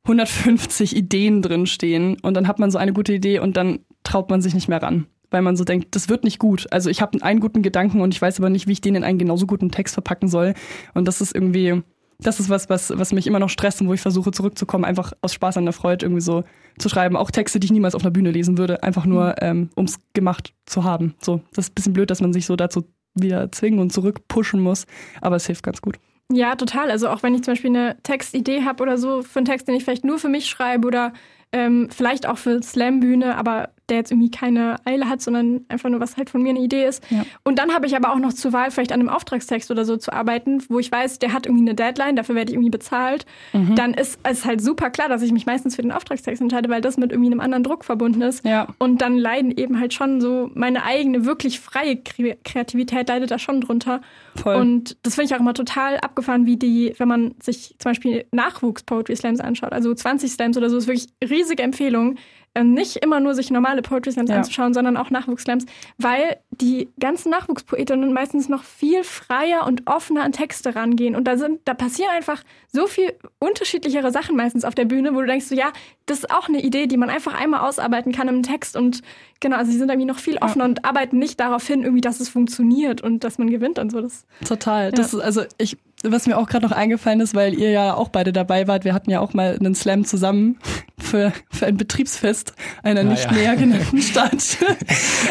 [0.04, 4.30] 150 Ideen drin stehen und dann hat man so eine gute Idee und dann traut
[4.30, 6.66] man sich nicht mehr ran weil man so denkt, das wird nicht gut.
[6.70, 9.04] Also ich habe einen guten Gedanken und ich weiß aber nicht, wie ich den in
[9.04, 10.54] einen genauso guten Text verpacken soll.
[10.94, 11.82] Und das ist irgendwie,
[12.20, 15.12] das ist was, was, was mich immer noch stresst und wo ich versuche zurückzukommen, einfach
[15.22, 16.42] aus Spaß an der Freude irgendwie so
[16.78, 17.16] zu schreiben.
[17.16, 19.34] Auch Texte, die ich niemals auf einer Bühne lesen würde, einfach nur, mhm.
[19.40, 21.14] ähm, um es gemacht zu haben.
[21.20, 24.60] So, das ist ein bisschen blöd, dass man sich so dazu wieder zwingen und zurückpushen
[24.60, 24.86] muss,
[25.20, 25.98] aber es hilft ganz gut.
[26.30, 26.90] Ja, total.
[26.90, 29.76] Also auch wenn ich zum Beispiel eine Textidee habe oder so für einen Text, den
[29.76, 31.12] ich vielleicht nur für mich schreibe oder
[31.52, 36.00] ähm, vielleicht auch für Slam-Bühne, aber der jetzt irgendwie keine Eile hat, sondern einfach nur
[36.00, 37.02] was halt von mir eine Idee ist.
[37.10, 37.24] Ja.
[37.44, 39.96] Und dann habe ich aber auch noch zur Wahl, vielleicht an einem Auftragstext oder so
[39.96, 43.26] zu arbeiten, wo ich weiß, der hat irgendwie eine Deadline, dafür werde ich irgendwie bezahlt.
[43.52, 43.74] Mhm.
[43.74, 46.80] Dann ist es halt super klar, dass ich mich meistens für den Auftragstext entscheide, weil
[46.80, 48.44] das mit irgendwie einem anderen Druck verbunden ist.
[48.44, 48.68] Ja.
[48.78, 53.60] Und dann leiden eben halt schon so meine eigene wirklich freie Kreativität leidet da schon
[53.60, 54.00] drunter.
[54.36, 54.56] Voll.
[54.56, 58.26] Und das finde ich auch immer total abgefahren, wie die, wenn man sich zum Beispiel
[58.32, 62.16] Nachwuchs-Poetry-Slams anschaut, also 20 Slams oder so, ist wirklich riesige Empfehlung
[62.64, 64.36] nicht immer nur sich normale Poetry Slams ja.
[64.36, 70.32] anzuschauen, sondern auch Nachwuchslams, weil die ganzen Nachwuchspoetinnen meistens noch viel freier und offener an
[70.32, 71.14] Texte rangehen.
[71.16, 72.42] Und da sind, da passieren einfach
[72.72, 75.72] so viel unterschiedlichere Sachen meistens auf der Bühne, wo du denkst, so, ja,
[76.06, 78.76] das ist auch eine Idee, die man einfach einmal ausarbeiten kann im Text.
[78.76, 79.02] Und
[79.40, 80.70] genau, also sie sind irgendwie noch viel offener ja.
[80.70, 84.00] und arbeiten nicht darauf hin, irgendwie, dass es funktioniert und dass man gewinnt und so.
[84.00, 84.86] Das, Total.
[84.86, 84.90] Ja.
[84.90, 88.08] Das ist, also ich was mir auch gerade noch eingefallen ist, weil ihr ja auch
[88.08, 90.58] beide dabei wart, wir hatten ja auch mal einen Slam zusammen
[90.98, 93.32] für, für ein Betriebsfest einer nicht ja.
[93.32, 94.58] näher genannten Stadt.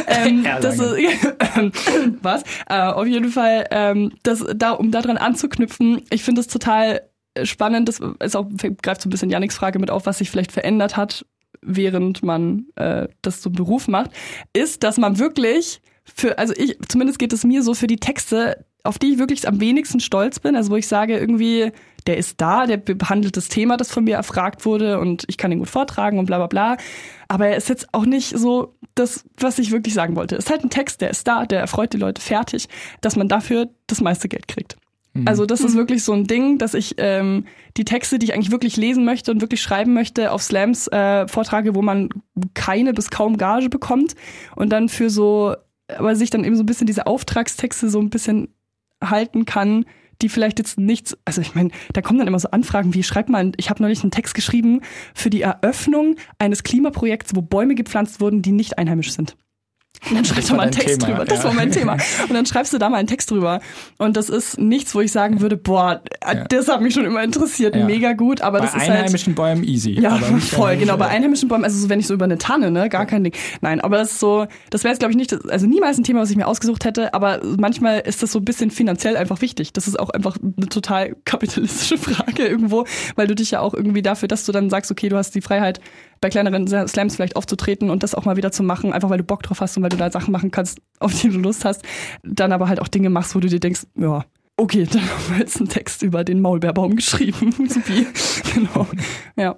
[0.08, 0.82] ähm, das ist,
[2.22, 2.44] was?
[2.68, 7.02] Äh, auf jeden Fall, ähm, das, da, um daran anzuknüpfen, ich finde es total
[7.44, 8.48] spannend, das ist auch,
[8.82, 11.26] greift so ein bisschen Janiks Frage mit auf, was sich vielleicht verändert hat,
[11.62, 14.12] während man äh, das zum Beruf macht,
[14.54, 15.82] ist, dass man wirklich
[16.16, 19.48] für, also ich, zumindest geht es mir so, für die Texte auf die ich wirklich
[19.48, 21.72] am wenigsten stolz bin, also wo ich sage, irgendwie,
[22.08, 25.52] der ist da, der behandelt das Thema, das von mir erfragt wurde und ich kann
[25.52, 26.78] ihn gut vortragen und bla bla bla.
[27.28, 30.36] Aber er ist jetzt auch nicht so das, was ich wirklich sagen wollte.
[30.36, 32.68] Es ist halt ein Text, der ist da, der erfreut die Leute fertig,
[33.02, 34.78] dass man dafür das meiste Geld kriegt.
[35.14, 35.28] Mhm.
[35.28, 35.80] Also das ist mhm.
[35.80, 39.32] wirklich so ein Ding, dass ich ähm, die Texte, die ich eigentlich wirklich lesen möchte
[39.32, 42.10] und wirklich schreiben möchte, auf Slams äh, vortrage, wo man
[42.54, 44.16] keine bis kaum Gage bekommt
[44.56, 45.56] und dann für so,
[45.88, 48.50] aber sich dann eben so ein bisschen diese Auftragstexte so ein bisschen
[49.04, 49.86] halten kann,
[50.22, 53.30] die vielleicht jetzt nichts, also ich meine, da kommen dann immer so Anfragen wie, schreib
[53.30, 54.82] mal, ich habe neulich einen Text geschrieben
[55.14, 59.38] für die Eröffnung eines Klimaprojekts, wo Bäume gepflanzt wurden, die nicht einheimisch sind.
[60.10, 61.26] Und dann schreibst du mal einen Text Thema, drüber.
[61.26, 61.94] Das war mein Thema.
[61.94, 63.60] Und dann schreibst du da mal einen Text drüber.
[63.98, 66.44] Und das ist nichts, wo ich sagen würde, boah, ja.
[66.46, 67.86] das hat mich schon immer interessiert, ja.
[67.86, 68.42] mega gut.
[68.42, 68.90] Aber bei das ist halt.
[68.90, 70.00] Bei einheimischen Bäumen easy.
[70.00, 70.98] Ja, voll, genau.
[70.98, 73.34] Bei einheimischen Bäumen, also so, wenn ich so über eine Tanne, ne, gar kein Ding.
[73.62, 76.22] Nein, aber das ist so, das wäre jetzt, glaube ich, nicht, also niemals ein Thema,
[76.22, 77.14] was ich mir ausgesucht hätte.
[77.14, 79.74] Aber manchmal ist das so ein bisschen finanziell einfach wichtig.
[79.74, 82.86] Das ist auch einfach eine total kapitalistische Frage irgendwo,
[83.16, 85.42] weil du dich ja auch irgendwie dafür, dass du dann sagst, okay, du hast die
[85.42, 85.82] Freiheit,
[86.22, 89.24] bei kleineren Slams vielleicht aufzutreten und das auch mal wieder zu machen, einfach weil du
[89.24, 91.84] Bock drauf hast und weil du da Sachen machen kannst, auf die du Lust hast,
[92.24, 94.26] dann aber halt auch Dinge machst, wo du dir denkst, ja,
[94.58, 97.54] okay, dann haben wir jetzt einen Text über den Maulbeerbaum geschrieben.
[98.54, 98.88] genau.
[99.36, 99.58] Ja.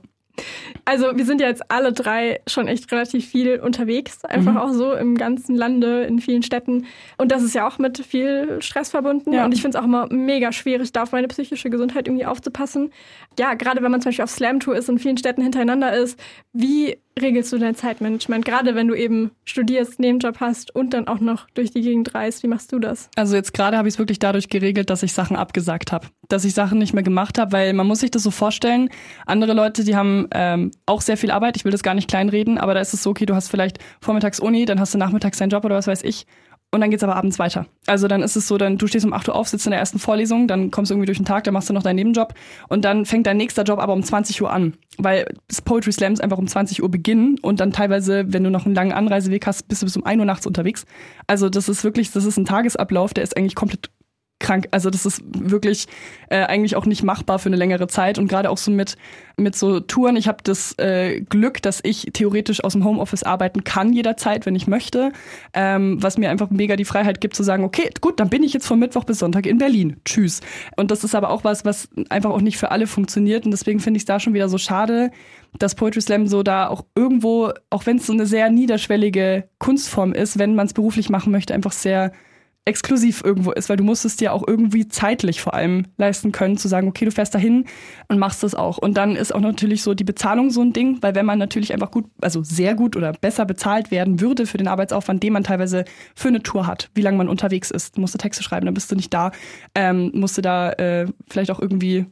[0.86, 4.58] Also wir sind ja jetzt alle drei schon echt relativ viel unterwegs, einfach mhm.
[4.58, 6.86] auch so im ganzen Lande, in vielen Städten.
[7.18, 9.34] Und das ist ja auch mit viel Stress verbunden.
[9.34, 9.46] Ja.
[9.46, 12.92] Und ich finde es auch immer mega schwierig, da auf meine psychische Gesundheit irgendwie aufzupassen.
[13.38, 16.20] Ja, gerade wenn man zum Beispiel auf Slam-Tour ist und in vielen Städten hintereinander ist,
[16.54, 18.46] wie regelst du dein Zeitmanagement?
[18.46, 22.44] Gerade wenn du eben studierst, Nebenjob hast und dann auch noch durch die Gegend reist.
[22.44, 23.10] Wie machst du das?
[23.16, 26.08] Also jetzt gerade habe ich es wirklich dadurch geregelt, dass ich Sachen abgesagt habe.
[26.28, 28.90] Dass ich Sachen nicht mehr gemacht habe, weil man muss sich das so vorstellen.
[29.26, 31.58] Andere Leute, die haben ähm, auch sehr viel Arbeit.
[31.58, 33.80] Ich will das gar nicht kleinreden, aber da ist es so, okay, du hast vielleicht
[34.02, 36.26] vormittags Uni, dann hast du nachmittags deinen Job oder was weiß ich.
[36.72, 37.66] und dann geht's aber abends weiter.
[37.88, 39.80] Also dann ist es so, dann du stehst um 8 Uhr auf, sitzt in der
[39.80, 42.34] ersten Vorlesung, dann kommst du irgendwie durch den Tag, dann machst du noch deinen Nebenjob
[42.68, 45.26] und dann fängt dein nächster Job aber um 20 Uhr an, weil
[45.66, 48.92] Poetry Slams einfach um 20 Uhr beginnen und dann teilweise, wenn du noch einen langen
[48.92, 50.86] Anreiseweg hast, bist du bis um 1 Uhr nachts unterwegs.
[51.26, 53.90] Also das ist wirklich, das ist ein Tagesablauf, der ist eigentlich komplett
[54.40, 54.68] krank.
[54.72, 55.88] Also das ist wirklich
[56.30, 58.96] äh, eigentlich auch nicht machbar für eine längere Zeit und gerade auch so mit
[59.38, 60.16] mit so Touren.
[60.18, 64.56] Ich habe das äh, Glück, dass ich theoretisch aus dem Homeoffice arbeiten kann jederzeit, wenn
[64.56, 65.12] ich möchte,
[65.54, 68.54] ähm, was mir einfach mega die Freiheit gibt zu sagen, okay, gut, dann bin ich
[68.54, 69.98] jetzt von Mittwoch bis Sonntag in Berlin.
[70.06, 70.42] Tschüss.
[70.76, 73.80] Und das ist aber auch was, was einfach auch nicht für alle funktioniert und deswegen
[73.80, 75.12] finde ich es da schon wieder so schade,
[75.58, 80.14] dass Poetry Slam so da auch irgendwo, auch wenn es so eine sehr niederschwellige Kunstform
[80.14, 82.12] ist, wenn man es beruflich machen möchte, einfach sehr
[82.70, 86.56] exklusiv irgendwo ist, weil du musst es dir auch irgendwie zeitlich vor allem leisten können,
[86.56, 87.66] zu sagen, okay, du fährst dahin
[88.08, 88.78] und machst das auch.
[88.78, 91.74] Und dann ist auch natürlich so die Bezahlung so ein Ding, weil wenn man natürlich
[91.74, 95.44] einfach gut, also sehr gut oder besser bezahlt werden würde für den Arbeitsaufwand, den man
[95.44, 95.84] teilweise
[96.16, 98.92] für eine Tour hat, wie lange man unterwegs ist, musst du Texte schreiben, dann bist
[98.92, 99.32] du nicht da,
[99.74, 102.06] ähm, musst du da äh, vielleicht auch irgendwie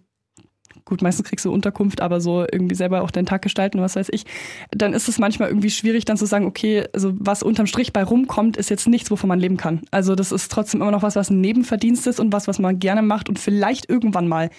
[0.88, 4.08] gut, meistens kriegst du Unterkunft, aber so irgendwie selber auch deinen Tag gestalten, was weiß
[4.12, 4.26] ich,
[4.72, 8.04] dann ist es manchmal irgendwie schwierig, dann zu sagen, okay, also was unterm Strich bei
[8.04, 9.82] rumkommt, ist jetzt nichts, wovon man leben kann.
[9.92, 12.80] Also das ist trotzdem immer noch was, was ein Nebenverdienst ist und was, was man
[12.80, 14.50] gerne macht und vielleicht irgendwann mal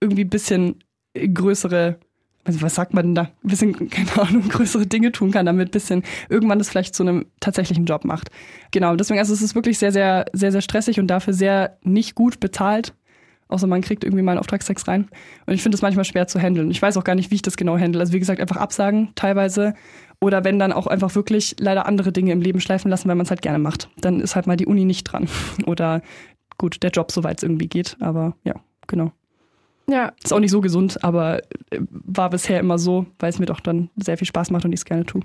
[0.00, 0.82] irgendwie ein bisschen
[1.14, 1.98] größere
[2.46, 3.22] also was sagt man denn da?
[3.22, 7.02] Ein bisschen, keine Ahnung, größere Dinge tun kann, damit ein bisschen irgendwann das vielleicht zu
[7.02, 8.30] einem tatsächlichen Job macht.
[8.70, 12.14] Genau, deswegen, also es ist wirklich sehr, sehr, sehr, sehr stressig und dafür sehr nicht
[12.14, 12.94] gut bezahlt.
[13.48, 15.08] Außer man kriegt irgendwie mal einen Auftragstext rein.
[15.46, 16.70] Und ich finde es manchmal schwer zu handeln.
[16.70, 18.00] Ich weiß auch gar nicht, wie ich das genau handle.
[18.00, 19.74] Also wie gesagt, einfach absagen teilweise.
[20.20, 23.24] Oder wenn dann auch einfach wirklich leider andere Dinge im Leben schleifen lassen, weil man
[23.24, 23.88] es halt gerne macht.
[24.00, 25.28] Dann ist halt mal die Uni nicht dran.
[25.66, 26.02] Oder
[26.58, 27.96] gut, der Job, soweit es irgendwie geht.
[28.00, 28.54] Aber ja,
[28.86, 29.12] genau.
[29.88, 30.12] Ja.
[30.22, 33.60] Ist auch nicht so gesund, aber äh, war bisher immer so, weil es mir doch
[33.60, 35.22] dann sehr viel Spaß macht und ich es gerne tue.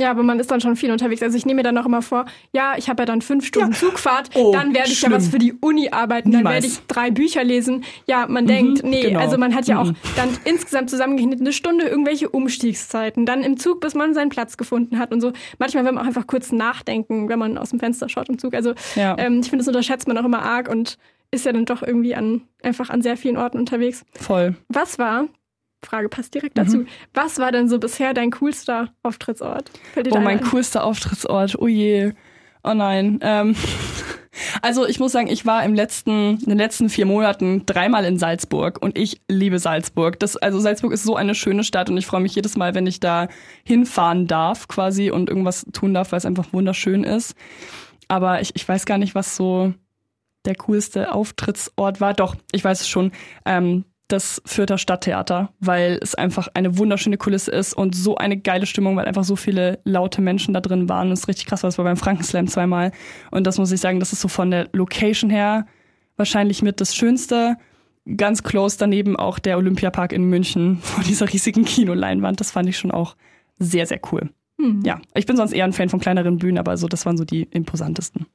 [0.00, 1.22] Ja, aber man ist dann schon viel unterwegs.
[1.22, 3.72] Also ich nehme mir dann auch immer vor, ja, ich habe ja dann fünf Stunden
[3.72, 3.78] ja.
[3.78, 5.12] Zugfahrt, oh, dann werde ich schlimm.
[5.12, 7.84] ja was für die Uni arbeiten, dann werde ich drei Bücher lesen.
[8.06, 9.20] Ja, man mhm, denkt, nee, genau.
[9.20, 9.90] also man hat ja mhm.
[9.90, 14.56] auch dann insgesamt zusammengerechnet eine Stunde irgendwelche Umstiegszeiten, dann im Zug, bis man seinen Platz
[14.56, 15.32] gefunden hat und so.
[15.58, 18.54] Manchmal will man auch einfach kurz nachdenken, wenn man aus dem Fenster schaut im Zug.
[18.54, 19.16] Also ja.
[19.18, 20.96] ähm, ich finde, das unterschätzt man auch immer arg und
[21.30, 24.04] ist ja dann doch irgendwie an einfach an sehr vielen Orten unterwegs.
[24.14, 24.56] Voll.
[24.68, 25.26] Was war
[25.82, 26.78] Frage passt direkt dazu.
[26.78, 26.88] Mhm.
[27.14, 29.70] Was war denn so bisher dein coolster Auftrittsort?
[30.10, 30.44] Oh, mein ein?
[30.44, 31.56] coolster Auftrittsort.
[31.58, 32.12] Oh je.
[32.62, 33.18] Oh nein.
[33.22, 33.56] Ähm,
[34.62, 38.18] also ich muss sagen, ich war im letzten, in den letzten vier Monaten dreimal in
[38.18, 40.18] Salzburg und ich liebe Salzburg.
[40.20, 42.86] Das, also Salzburg ist so eine schöne Stadt und ich freue mich jedes Mal, wenn
[42.86, 43.28] ich da
[43.64, 47.34] hinfahren darf quasi und irgendwas tun darf, weil es einfach wunderschön ist.
[48.08, 49.72] Aber ich, ich weiß gar nicht, was so
[50.44, 52.14] der coolste Auftrittsort war.
[52.14, 53.12] Doch, ich weiß es schon.
[53.44, 58.66] Ähm, das Fürther Stadttheater, weil es einfach eine wunderschöne Kulisse ist und so eine geile
[58.66, 61.10] Stimmung, weil einfach so viele laute Menschen da drin waren.
[61.10, 62.92] Das ist richtig krass, das war beim Frankenslam zweimal.
[63.30, 65.66] Und das muss ich sagen, das ist so von der Location her
[66.16, 67.56] wahrscheinlich mit das Schönste.
[68.16, 72.40] Ganz close daneben auch der Olympiapark in München vor dieser riesigen Kinoleinwand.
[72.40, 73.16] Das fand ich schon auch
[73.58, 74.30] sehr, sehr cool.
[74.58, 74.82] Mhm.
[74.84, 77.24] Ja, ich bin sonst eher ein Fan von kleineren Bühnen, aber so, das waren so
[77.24, 78.26] die imposantesten.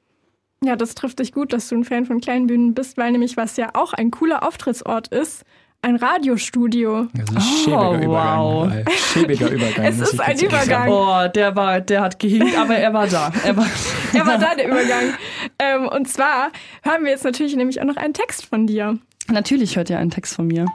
[0.64, 3.38] Ja, das trifft dich gut, dass du ein Fan von kleinen Bühnen bist, weil nämlich
[3.38, 5.46] was ja auch ein cooler Auftrittsort ist,
[5.86, 7.08] ein Radiostudio.
[7.14, 8.40] Das ist ein schäbiger oh, Übergang.
[8.40, 8.72] Wow.
[9.14, 9.86] Schäbiger Übergang.
[9.86, 10.90] Es ist ein Übergang.
[10.90, 13.32] Oh, der war, der hat gehinkt, aber er war da.
[13.44, 13.68] Er war,
[14.14, 15.14] er war da, der Übergang.
[15.60, 18.98] Ähm, und zwar hören wir jetzt natürlich nämlich auch noch einen Text von dir.
[19.32, 20.66] Natürlich hört ihr einen Text von mir.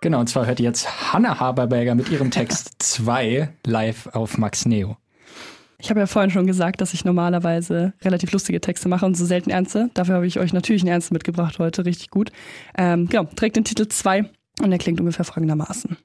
[0.00, 4.64] Genau, und zwar hört ihr jetzt Hanna Haberberger mit ihrem Text 2 live auf Max
[4.64, 4.96] Neo.
[5.82, 9.24] Ich habe ja vorhin schon gesagt, dass ich normalerweise relativ lustige Texte mache und so
[9.24, 9.90] selten ernste.
[9.94, 12.30] Dafür habe ich euch natürlich einen Ernst mitgebracht heute, richtig gut.
[12.76, 14.30] Ähm, genau, trägt den Titel 2
[14.62, 15.96] und er klingt ungefähr folgendermaßen.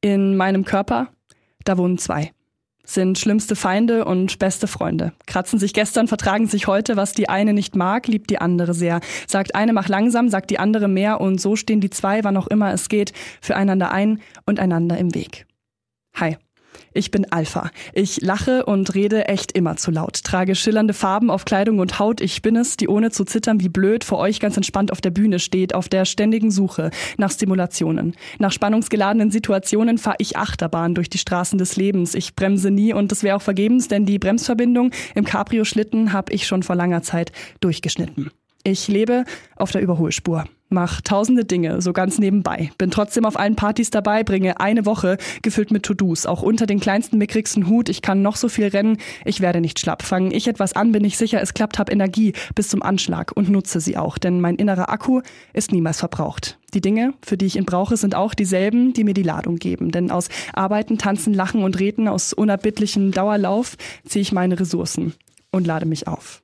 [0.00, 1.08] In meinem Körper,
[1.64, 2.32] da wohnen zwei.
[2.84, 5.12] Sind schlimmste Feinde und beste Freunde.
[5.26, 6.96] Kratzen sich gestern, vertragen sich heute.
[6.96, 9.00] Was die eine nicht mag, liebt die andere sehr.
[9.26, 11.20] Sagt eine, mach langsam, sagt die andere mehr.
[11.20, 15.16] Und so stehen die zwei, wann auch immer es geht, füreinander ein und einander im
[15.16, 15.46] Weg.
[16.14, 16.36] Hi.
[16.96, 17.70] Ich bin Alpha.
[17.92, 20.24] Ich lache und rede echt immer zu laut.
[20.24, 22.22] Trage schillernde Farben auf Kleidung und Haut.
[22.22, 25.10] Ich bin es, die ohne zu zittern wie blöd vor euch ganz entspannt auf der
[25.10, 28.14] Bühne steht, auf der ständigen Suche nach Stimulationen.
[28.38, 32.14] Nach spannungsgeladenen Situationen fahre ich Achterbahn durch die Straßen des Lebens.
[32.14, 36.46] Ich bremse nie und das wäre auch vergebens, denn die Bremsverbindung im Cabrio-Schlitten habe ich
[36.46, 37.30] schon vor langer Zeit
[37.60, 38.30] durchgeschnitten.
[38.66, 40.44] Ich lebe auf der Überholspur.
[40.70, 42.72] Mach tausende Dinge, so ganz nebenbei.
[42.78, 46.26] Bin trotzdem auf allen Partys dabei, bringe eine Woche gefüllt mit To-Dos.
[46.26, 47.88] Auch unter den kleinsten, mickrigsten Hut.
[47.88, 48.98] Ich kann noch so viel rennen.
[49.24, 50.02] Ich werde nicht schlapp.
[50.02, 53.50] Fange ich etwas an, bin ich sicher, es klappt, hab Energie bis zum Anschlag und
[53.50, 54.18] nutze sie auch.
[54.18, 55.20] Denn mein innerer Akku
[55.52, 56.58] ist niemals verbraucht.
[56.74, 59.92] Die Dinge, für die ich ihn brauche, sind auch dieselben, die mir die Ladung geben.
[59.92, 65.14] Denn aus Arbeiten, Tanzen, Lachen und Reden, aus unerbittlichem Dauerlauf ziehe ich meine Ressourcen.
[65.52, 66.42] und lade mich auf.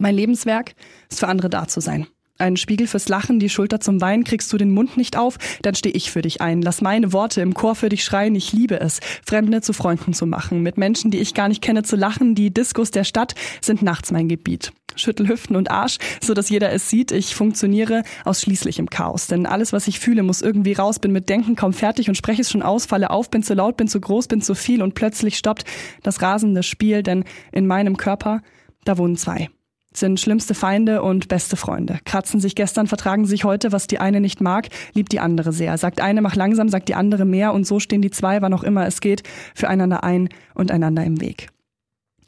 [0.00, 0.72] Mein Lebenswerk
[1.10, 2.06] ist für andere da zu sein.
[2.38, 5.74] Ein Spiegel fürs Lachen, die Schulter zum Weinen, kriegst du den Mund nicht auf, dann
[5.74, 6.62] steh ich für dich ein.
[6.62, 10.24] Lass meine Worte im Chor für dich schreien, ich liebe es, Fremde zu Freunden zu
[10.24, 12.34] machen, mit Menschen, die ich gar nicht kenne, zu lachen.
[12.34, 14.72] Die Diskos der Stadt sind nachts mein Gebiet.
[14.96, 17.12] Schüttel Hüften und Arsch, so dass jeder es sieht.
[17.12, 20.98] Ich funktioniere ausschließlich im Chaos, denn alles, was ich fühle, muss irgendwie raus.
[20.98, 23.76] Bin mit Denken kaum fertig und spreche es schon aus, falle auf, bin zu laut,
[23.76, 25.64] bin zu groß, bin zu viel und plötzlich stoppt
[26.02, 28.40] das rasende Spiel, denn in meinem Körper,
[28.86, 29.50] da wohnen zwei
[29.92, 31.98] sind schlimmste Feinde und beste Freunde.
[32.04, 35.76] Kratzen sich gestern, vertragen sich heute, was die eine nicht mag, liebt die andere sehr.
[35.78, 38.62] Sagt eine, mach langsam, sagt die andere mehr und so stehen die zwei, wann auch
[38.62, 39.22] immer es geht,
[39.54, 41.48] füreinander ein und einander im Weg.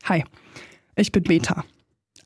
[0.04, 0.24] Hi,
[0.96, 1.64] ich bin Beta.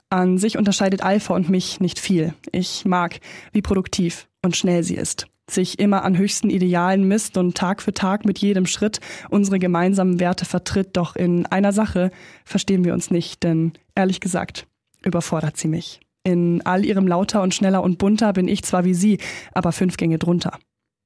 [0.08, 2.32] An sich unterscheidet Alpha und mich nicht viel.
[2.52, 3.20] Ich mag,
[3.52, 7.94] wie produktiv und schnell sie ist sich immer an höchsten Idealen misst und Tag für
[7.94, 10.96] Tag mit jedem Schritt unsere gemeinsamen Werte vertritt.
[10.96, 12.10] Doch in einer Sache
[12.44, 14.66] verstehen wir uns nicht, denn ehrlich gesagt,
[15.06, 16.00] überfordert sie mich.
[16.24, 19.18] In all ihrem lauter und schneller und bunter bin ich zwar wie sie,
[19.52, 20.58] aber fünf Gänge drunter.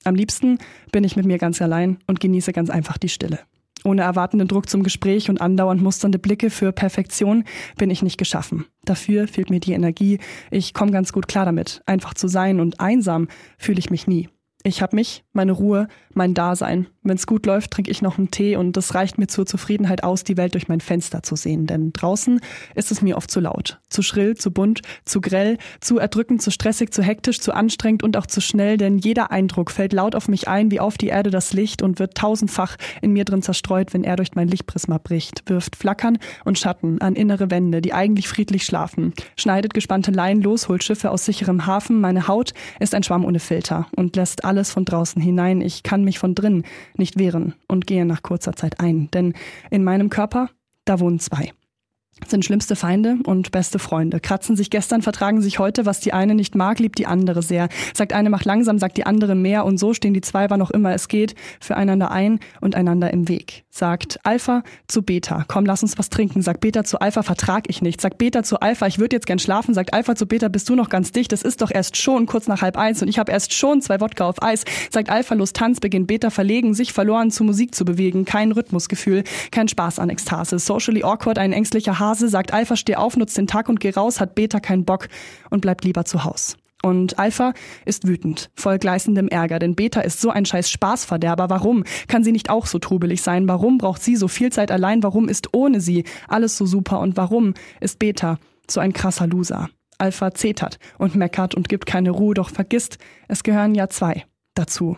[0.04, 0.58] Am liebsten
[0.92, 3.40] bin ich mit mir ganz allein und genieße ganz einfach die Stille.
[3.84, 7.44] Ohne erwartenden Druck zum Gespräch und andauernd musternde Blicke für Perfektion
[7.76, 8.66] bin ich nicht geschaffen.
[8.84, 10.18] Dafür fehlt mir die Energie.
[10.50, 13.28] Ich komme ganz gut klar damit, einfach zu sein und einsam
[13.58, 14.28] fühle ich mich nie.
[14.62, 16.86] Ich habe mich, meine Ruhe, mein Dasein.
[17.02, 20.22] Wenn's gut läuft, trinke ich noch einen Tee und das reicht mir zur Zufriedenheit aus,
[20.22, 21.66] die Welt durch mein Fenster zu sehen.
[21.66, 22.40] Denn draußen
[22.74, 26.50] ist es mir oft zu laut, zu schrill, zu bunt, zu grell, zu erdrückend, zu
[26.50, 28.76] stressig, zu hektisch, zu anstrengend und auch zu schnell.
[28.76, 31.98] Denn jeder Eindruck fällt laut auf mich ein, wie auf die Erde das Licht und
[31.98, 36.58] wird tausendfach in mir drin zerstreut, wenn er durch mein Lichtprisma bricht, wirft Flackern und
[36.58, 41.24] Schatten an innere Wände, die eigentlich friedlich schlafen, schneidet gespannte Leinen los, holt Schiffe aus
[41.24, 41.98] sicherem Hafen.
[42.02, 45.62] Meine Haut ist ein Schwamm ohne Filter und lässt alles von draußen hinein.
[45.62, 46.64] Ich kann mich von drinnen
[47.00, 49.10] nicht wehren und gehe nach kurzer Zeit ein.
[49.10, 49.34] Denn
[49.70, 50.50] in meinem Körper,
[50.84, 51.52] da wohnen zwei
[52.28, 54.20] sind schlimmste Feinde und beste Freunde.
[54.20, 57.68] Kratzen sich gestern, vertragen sich heute, was die eine nicht mag, liebt die andere sehr.
[57.94, 60.70] Sagt eine macht langsam, sagt die andere mehr und so stehen die zwei, wann auch
[60.70, 63.64] immer es geht, füreinander ein und einander im Weg.
[63.70, 66.42] Sagt Alpha zu Beta, komm, lass uns was trinken.
[66.42, 68.00] Sagt Beta zu Alpha, vertrag ich nicht.
[68.00, 69.74] Sagt Beta zu Alpha, ich würde jetzt gern schlafen.
[69.74, 71.32] Sagt Alpha zu Beta, bist du noch ganz dicht?
[71.32, 74.00] Es ist doch erst schon kurz nach halb eins und ich habe erst schon zwei
[74.00, 74.64] Wodka auf Eis.
[74.90, 78.24] Sagt Alpha, los Tanz, beginnt Beta verlegen, sich verloren zu Musik zu bewegen.
[78.24, 80.58] Kein Rhythmusgefühl, kein Spaß an Ekstase.
[80.58, 84.20] Socially awkward, ein ängstlicher Hase, sagt Alpha, steh auf, nutzt den Tag und geh raus,
[84.20, 85.08] hat Beta keinen Bock
[85.50, 86.56] und bleibt lieber zu Haus.
[86.82, 87.52] Und Alpha
[87.84, 91.50] ist wütend, voll gleißendem Ärger, denn Beta ist so ein scheiß Spaßverderber.
[91.50, 93.48] Warum kann sie nicht auch so trubelig sein?
[93.48, 95.02] Warum braucht sie so viel Zeit allein?
[95.02, 97.00] Warum ist ohne sie alles so super?
[97.00, 98.38] Und warum ist Beta
[98.68, 99.68] so ein krasser Loser?
[99.98, 102.96] Alpha zetert und meckert und gibt keine Ruhe, doch vergisst,
[103.28, 104.24] es gehören ja zwei
[104.54, 104.96] dazu.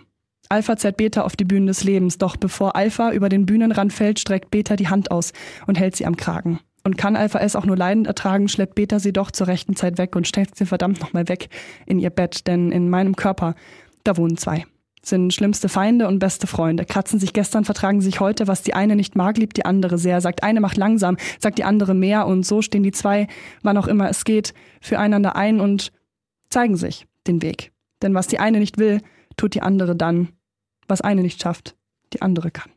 [0.49, 4.21] Alpha zerrt Beta auf die Bühnen des Lebens, doch bevor Alpha über den Bühnenrand fällt,
[4.21, 5.33] streckt Beta die Hand aus
[5.67, 6.61] und hält sie am Kragen.
[6.85, 9.99] Und kann Alpha S auch nur leidend ertragen, schleppt Beta sie doch zur rechten Zeit
[9.99, 11.49] weg und steckt sie verdammt nochmal weg
[11.87, 13.55] in ihr Bett, denn in meinem Körper,
[14.05, 14.67] da wohnen zwei.
[15.05, 16.85] Sind schlimmste Feinde und beste Freunde.
[16.85, 18.47] Kratzen sich gestern, vertragen sich heute.
[18.47, 20.21] Was die eine nicht mag, liebt die andere sehr.
[20.21, 22.27] Sagt eine macht langsam, sagt die andere mehr.
[22.27, 23.27] Und so stehen die zwei,
[23.63, 25.91] wann auch immer es geht, füreinander ein und
[26.51, 27.73] zeigen sich den Weg.
[28.01, 29.01] Denn was die eine nicht will,
[29.37, 30.29] tut die andere dann.
[30.87, 31.75] Was eine nicht schafft,
[32.13, 32.71] die andere kann.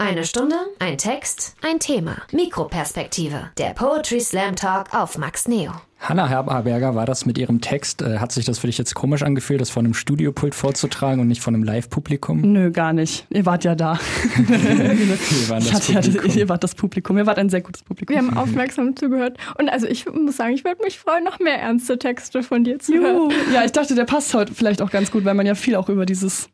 [0.00, 2.18] Eine Stunde, ein Text, ein Thema.
[2.32, 3.50] Mikroperspektive.
[3.58, 5.72] Der Poetry Slam Talk auf Max Neo.
[5.98, 8.00] Hanna Herberger war das mit ihrem Text.
[8.02, 11.26] Äh, hat sich das für dich jetzt komisch angefühlt, das von einem Studiopult vorzutragen und
[11.26, 12.40] nicht von einem Live-Publikum?
[12.42, 13.26] Nö, gar nicht.
[13.30, 13.98] Ihr wart ja da.
[14.36, 16.30] Wir waren das Ja, Publikum.
[16.38, 17.18] ihr wart das Publikum.
[17.18, 18.14] Ihr wart ein sehr gutes Publikum.
[18.14, 19.36] Wir haben aufmerksam zugehört.
[19.58, 22.78] Und also ich muss sagen, ich würde mich freuen, noch mehr ernste Texte von dir
[22.78, 23.16] zu hören.
[23.16, 23.32] Juhu.
[23.52, 25.88] Ja, ich dachte, der passt heute vielleicht auch ganz gut, weil man ja viel auch
[25.88, 26.48] über dieses,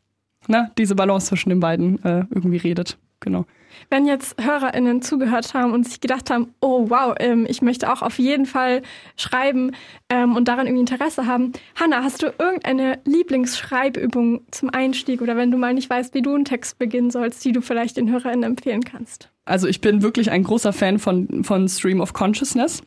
[0.47, 2.97] ne, diese Balance zwischen den beiden äh, irgendwie redet.
[3.25, 3.45] Genau.
[3.89, 8.03] Wenn jetzt HörerInnen zugehört haben und sich gedacht haben, oh wow, ähm, ich möchte auch
[8.03, 8.83] auf jeden Fall
[9.17, 9.71] schreiben
[10.09, 11.51] ähm, und daran irgendwie Interesse haben.
[11.75, 16.35] Hanna, hast du irgendeine Lieblingsschreibübung zum Einstieg oder wenn du mal nicht weißt, wie du
[16.35, 19.29] einen Text beginnen sollst, die du vielleicht den HörerInnen empfehlen kannst?
[19.43, 22.81] Also ich bin wirklich ein großer Fan von, von Stream of Consciousness.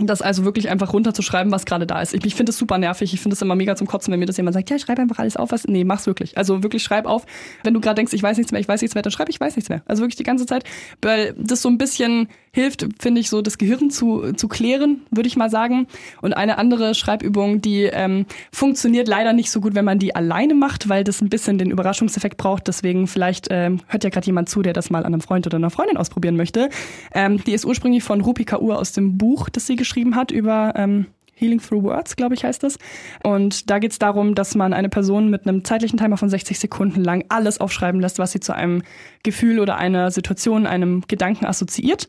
[0.00, 2.14] Das also wirklich einfach runterzuschreiben, was gerade da ist.
[2.14, 3.12] Ich, ich finde es super nervig.
[3.12, 5.18] Ich finde es immer mega zum Kotzen, wenn mir das jemand sagt, ja, schreib einfach
[5.18, 5.66] alles auf, was.
[5.66, 6.36] Nee, mach's wirklich.
[6.38, 7.26] Also wirklich schreib auf.
[7.64, 9.40] Wenn du gerade denkst, ich weiß nichts mehr, ich weiß nichts mehr, dann schreib, ich
[9.40, 9.82] weiß nichts mehr.
[9.86, 10.64] Also wirklich die ganze Zeit.
[11.02, 12.28] Weil das so ein bisschen
[12.58, 15.86] hilft, finde ich, so das Gehirn zu, zu klären, würde ich mal sagen.
[16.20, 20.54] Und eine andere Schreibübung, die ähm, funktioniert leider nicht so gut, wenn man die alleine
[20.54, 22.66] macht, weil das ein bisschen den Überraschungseffekt braucht.
[22.66, 25.56] Deswegen vielleicht ähm, hört ja gerade jemand zu, der das mal an einem Freund oder
[25.56, 26.68] einer Freundin ausprobieren möchte.
[27.14, 30.72] Ähm, die ist ursprünglich von Rupi Kaur aus dem Buch, das sie geschrieben hat über
[30.76, 31.06] ähm,
[31.38, 32.78] Healing Through Words, glaube ich, heißt das.
[33.22, 36.58] Und da geht es darum, dass man eine Person mit einem zeitlichen Timer von 60
[36.58, 38.82] Sekunden lang alles aufschreiben lässt, was sie zu einem
[39.22, 42.08] Gefühl oder einer Situation, einem Gedanken assoziiert.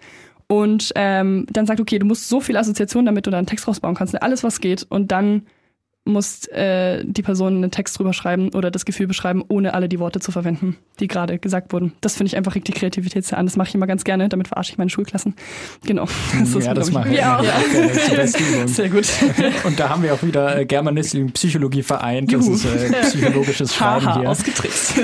[0.52, 3.68] Und ähm, dann sagt, okay, du musst so viel Assoziation, damit du da einen Text
[3.68, 4.22] rausbauen kannst, ne?
[4.22, 5.44] alles was geht und dann
[6.06, 10.00] muss äh, die Person einen Text drüber schreiben oder das Gefühl beschreiben, ohne alle die
[10.00, 11.94] Worte zu verwenden, die gerade gesagt wurden.
[12.02, 13.46] Das finde ich einfach regt die Kreativität sehr an.
[13.46, 15.36] Das mache ich immer ganz gerne, damit verarsche ich meine Schulklassen.
[15.86, 16.06] Genau.
[16.54, 17.44] Das ja, das machen wir auch.
[17.44, 17.54] Ja,
[18.68, 19.08] sehr gut.
[19.66, 22.32] Und da haben wir auch wieder äh, Germanistik und Psychologie vereint.
[22.34, 22.56] Das Juhu.
[22.56, 24.30] ist äh, psychologisches Schreiben Haha, hier.
[24.30, 24.96] ausgetrickst.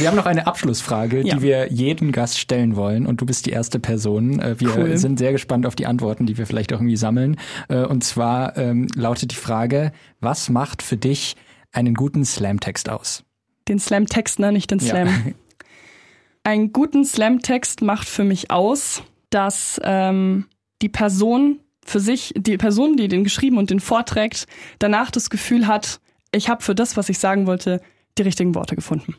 [0.00, 1.34] Wir haben noch eine Abschlussfrage, Ja.
[1.36, 4.40] die wir jedem Gast stellen wollen und du bist die erste Person.
[4.40, 4.96] Äh, Wir Cool.
[4.96, 7.36] sind sehr gespannt auf die Antworten, die wir vielleicht auch irgendwie sammeln.
[7.68, 11.36] Äh, Und zwar ähm, lautet die Frage, was macht für dich
[11.72, 13.24] einen guten Slam-Text aus?
[13.68, 14.52] Den Slam-Text, ne?
[14.52, 14.86] Nicht den Ja.
[14.86, 15.34] Slam.
[16.44, 20.46] Einen guten Slam-Text macht für mich aus, dass ähm,
[20.80, 24.46] die Person für sich, die Person, die den geschrieben und den vorträgt,
[24.78, 26.00] danach das Gefühl hat,
[26.32, 27.80] ich habe für das, was ich sagen wollte,
[28.16, 29.16] die richtigen Worte gefunden.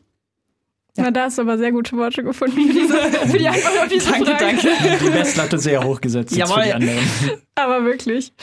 [0.98, 1.04] Ja.
[1.04, 3.88] Na, da hast du aber sehr gute Worte gefunden für, diese, für die Antwort auf
[3.88, 4.45] diese Danke, Frage.
[4.45, 5.06] danke.
[5.06, 7.00] Die Messlatte sehr hochgesetzt jetzt für die anderen.
[7.56, 8.34] Aber wirklich.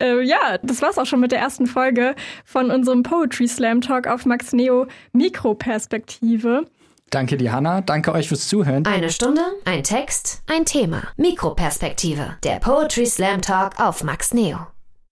[0.00, 4.06] Äh, ja, das war's auch schon mit der ersten Folge von unserem Poetry Slam Talk
[4.06, 6.66] auf Max Neo Mikroperspektive.
[7.10, 7.80] Danke dir, Hanna.
[7.82, 8.86] Danke euch fürs Zuhören.
[8.86, 11.02] Eine Stunde, ein Text, ein Thema.
[11.16, 12.36] Mikroperspektive.
[12.42, 14.58] Der Poetry Slam Talk auf Max Neo.